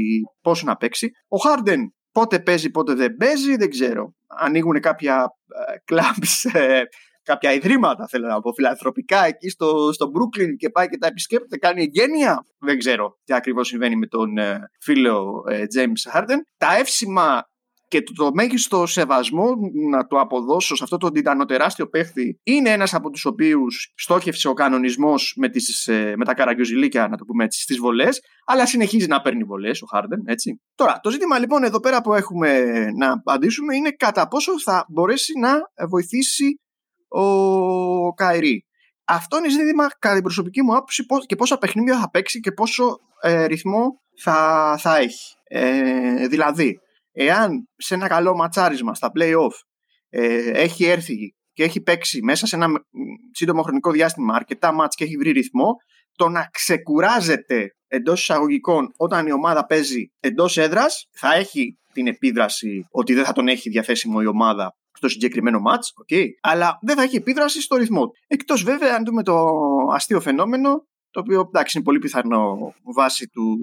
[0.41, 1.11] πόσο να παίξει.
[1.29, 4.15] Ο Χάρντεν πότε παίζει, πότε δεν παίζει, δεν ξέρω.
[4.27, 5.27] Ανοίγουν κάποια
[5.69, 6.83] ε, κλαμπς, ε,
[7.23, 11.57] κάποια ιδρύματα, θέλω να πω, φιλανθρωπικά εκεί στο, στο Brooklyn και πάει και τα επισκέπτεται,
[11.57, 12.47] κάνει εγγένεια.
[12.59, 16.39] Δεν ξέρω τι ακριβώς συμβαίνει με τον ε, φίλο ε, James Harden.
[16.57, 17.43] Τα εύσημα
[17.89, 19.55] και το, το μέγιστο σεβασμό
[19.91, 24.53] να το αποδώσω σε αυτό το τιτανοτεράστιο παίχτη είναι ένας από τους οποίους στόχευσε ο
[24.53, 29.07] κανονισμός με, τις, ε, με τα καραγκιόζηλίκια, να το πούμε έτσι, στις βολές, αλλά συνεχίζει
[29.07, 30.61] να παίρνει βολές ο Χάρντεν, έτσι.
[30.75, 32.61] Τώρα, το ζήτημα λοιπόν εδώ πέρα που έχουμε
[32.97, 35.51] να απαντήσουμε είναι κατά πόσο θα μπορέσει να
[35.89, 36.61] βοηθήσει
[37.09, 38.65] ο Καϊρή.
[39.05, 42.53] Αυτό είναι ζήτημα κατά την προσωπική μου άποψη πώς- και πόσα παιχνίδια θα παίξει και
[42.53, 45.35] πόσο ε, ρυθμό θα, θα έχει.
[45.49, 46.81] Ε, δηλαδή,
[47.17, 49.55] εάν σε ένα καλό ματσάρισμα στα play-off
[50.09, 52.75] ε, έχει έρθει και έχει παίξει μέσα σε ένα μ,
[53.33, 55.75] σύντομο χρονικό διάστημα αρκετά μάτς και έχει βρει ρυθμό,
[56.13, 62.87] το να ξεκουράζεται εντός εισαγωγικών όταν η ομάδα παίζει εντός έδρας θα έχει την επίδραση
[62.91, 67.03] ότι δεν θα τον έχει διαθέσιμο η ομάδα στο συγκεκριμένο μάτς, okay, αλλά δεν θα
[67.03, 68.13] έχει επίδραση στο ρυθμό του.
[68.27, 69.45] Εκτός βέβαια αν δούμε το
[69.93, 73.59] αστείο φαινόμενο, το οποίο εντάξει είναι πολύ πιθανό βάσει του,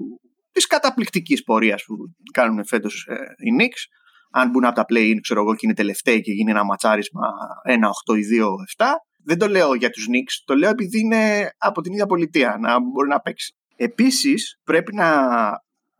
[0.54, 1.94] της καταπληκτικής πορείας που
[2.32, 3.82] κάνουν φέτος ε, οι Knicks,
[4.30, 7.28] αν μπουν από τα play-in, ξέρω εγώ, και είναι τελευταίοι και γίνει ένα ματσάρισμα
[8.12, 8.22] 1-8 ή
[8.76, 8.84] 2-7.
[9.24, 12.80] Δεν το λέω για τους Knicks, το λέω επειδή είναι από την ίδια πολιτεία, να
[12.80, 13.54] μπορεί να παίξει.
[13.76, 15.28] Επίσης, πρέπει να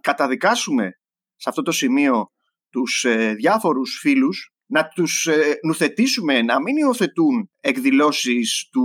[0.01, 0.91] καταδικάσουμε
[1.37, 2.29] σε αυτό το σημείο
[2.71, 8.83] τους ε, διάφορους φίλους να τους ε, νουθετήσουμε να μην υιοθετούν εκδηλώσεις του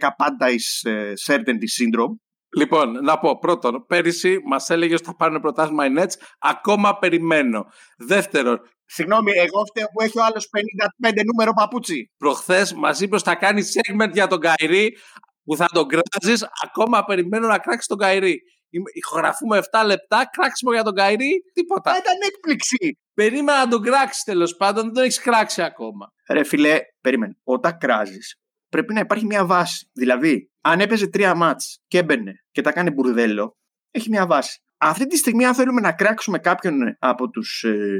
[0.00, 2.14] 10 πάντα is ε, certainty syndrome
[2.56, 6.12] Λοιπόν, να πω πρώτον, πέρυσι μας έλεγε ότι θα πάρουν πρωτάθλημα οι Nets.
[6.38, 7.64] Ακόμα περιμένω.
[7.98, 12.10] Δεύτερον, Συγγνώμη, εγώ φταίω που έχει ο άλλος 55 νούμερο παπούτσι.
[12.16, 14.96] προχθές μας είπες ότι θα κάνεις segment για τον Κάιρι
[15.44, 16.46] που θα τον κράζεις.
[16.64, 18.40] Ακόμα περιμένω να κράξεις τον Κάιρι.
[18.70, 21.90] Είμαι- Ηχογραφούμε 7 λεπτά, κράξιμο για τον Κάιρι, τίποτα.
[21.90, 22.98] Θα ήταν έκπληξη.
[23.14, 26.12] Περίμενα να τον κράξεις τέλος πάντων, δεν τον έχεις κράξει ακόμα.
[26.28, 27.36] Ρε φιλέ, περίμενε.
[27.44, 28.34] Όταν κράζεις
[28.68, 29.90] πρέπει να υπάρχει μια βάση.
[29.92, 33.56] Δηλαδή, αν έπαιζε τρία μάτς και έμπαινε και τα κάνει μπουρδέλο,
[33.90, 34.60] έχει μια βάση.
[34.78, 37.98] Αυτή τη στιγμή, αν θέλουμε να κράξουμε κάποιον από τους, ε,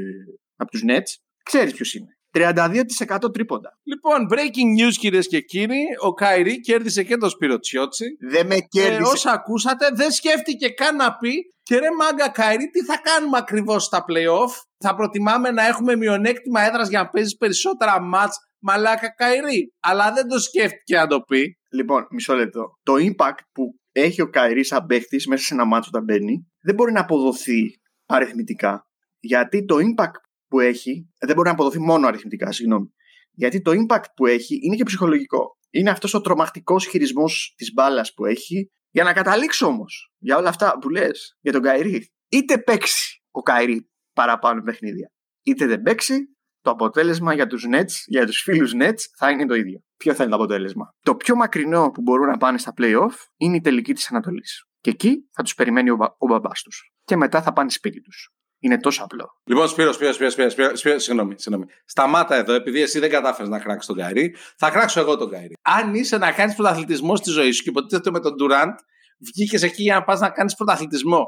[0.55, 1.11] από τους Nets,
[1.43, 2.11] ξέρεις ποιος είναι.
[2.31, 3.79] 32% τρίποντα.
[3.83, 5.83] Λοιπόν, breaking news κυρίες και κύριοι.
[6.01, 8.05] Ο Καϊρή κέρδισε και τον Σπύρο Τσιότσι.
[8.19, 9.01] Δεν με Ε, κέρδισε.
[9.11, 13.83] όσα ακούσατε, δεν σκέφτηκε καν να πει και ρε μάγκα Καϊρή, τι θα κάνουμε ακριβώς
[13.83, 19.73] στα playoff; Θα προτιμάμε να έχουμε μειονέκτημα έδρας για να παίζεις περισσότερα ματς μαλάκα Κάιρι.
[19.79, 21.57] Αλλά δεν το σκέφτηκε να το πει.
[21.71, 22.77] Λοιπόν, μισό λεπτό.
[22.83, 26.75] Το impact που έχει ο Κάιρι σαν παίχτης μέσα σε ένα ματς όταν μπαίνει δεν
[26.75, 28.87] μπορεί να αποδοθεί αριθμητικά.
[29.19, 32.93] Γιατί το impact που έχει δεν μπορεί να αποδοθεί μόνο αριθμητικά, συγγνώμη.
[33.31, 35.57] Γιατί το impact που έχει είναι και ψυχολογικό.
[35.69, 38.71] Είναι αυτός ο τρομακτικός χειρισμός της μπάλας που έχει.
[38.89, 43.41] Για να καταλήξω όμως για όλα αυτά που λες για τον Κάιρι, είτε παίξει ο
[43.41, 45.11] Κάιρι παραπάνω παιχνίδια,
[45.43, 46.36] είτε δεν παίξει,
[46.67, 49.79] το αποτέλεσμα για τους Nets, για τους φίλους Nets θα είναι το ίδιο.
[49.97, 53.55] Ποιο θα είναι το αποτέλεσμα; Το πιο μακρινό που μπορούν να πάνε στα play-off είναι
[53.55, 54.63] η τελική της Ανατολής.
[54.81, 56.91] Και εκεί θα τους περιμένει ο, μπα- ο μπαμπάς τους.
[57.03, 58.29] Και μετά θα πάνε σπίτι τους.
[58.59, 59.25] Είναι τόσο απλό.
[59.43, 61.65] Λοιπόν, Σπύρος, Σπύρος, Σπύρος, Σπύρος, Σπύρος, Σπύρος, συγγνώμη, συγγνώμη.
[61.85, 65.53] Σταμάτα εδώ, επειδή εσύ δεν κατάφερες να κράξεις τον Καϊρή, θα κράξω εγώ τον Καϊρή.
[65.61, 68.77] Αν είσαι να κάνεις πρωταθλητισμό στη ζωή σου και υποτίθεται με τον Ντουραντ,
[69.19, 71.25] βγήκες εκεί για να πας να κάνεις πρωταθλητισμό.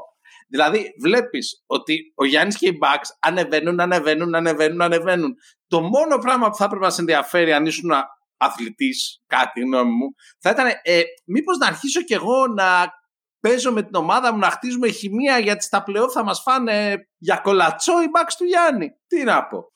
[0.50, 5.34] Δηλαδή, βλέπεις ότι ο Γιάννης και οι Bucks ανεβαίνουν, ανεβαίνουν, ανεβαίνουν, ανεβαίνουν.
[5.66, 7.90] Το μόνο πράγμα που θα έπρεπε να σε ενδιαφέρει αν ήσουν
[8.36, 10.06] αθλητής, κάτι γνώμη μου,
[10.38, 12.98] θα ήταν ε, μήπως να αρχίσω κι εγώ να
[13.40, 17.36] παίζω με την ομάδα μου να χτίζουμε χημεία γιατί στα πλεό θα μας φάνε για
[17.36, 18.90] κολατσό οι Bucks του Γιάννη.
[19.06, 19.72] Τι να πω.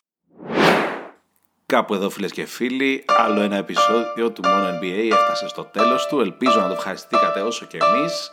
[1.67, 6.21] Κάπου εδώ φίλες και φίλοι, άλλο ένα επεισόδιο του Mono NBA έφτασε στο τέλος του.
[6.21, 8.31] Ελπίζω να το ευχαριστήκατε όσο και εμείς.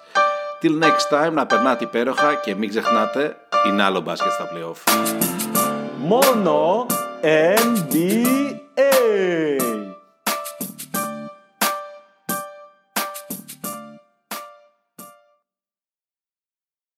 [0.61, 3.35] Till next time, να περνάτε υπέροχα και μην ξεχνάτε,
[3.67, 4.91] είναι άλλο μπάσκετ στα playoff.
[5.97, 6.85] Μόνο
[7.21, 8.51] NBA.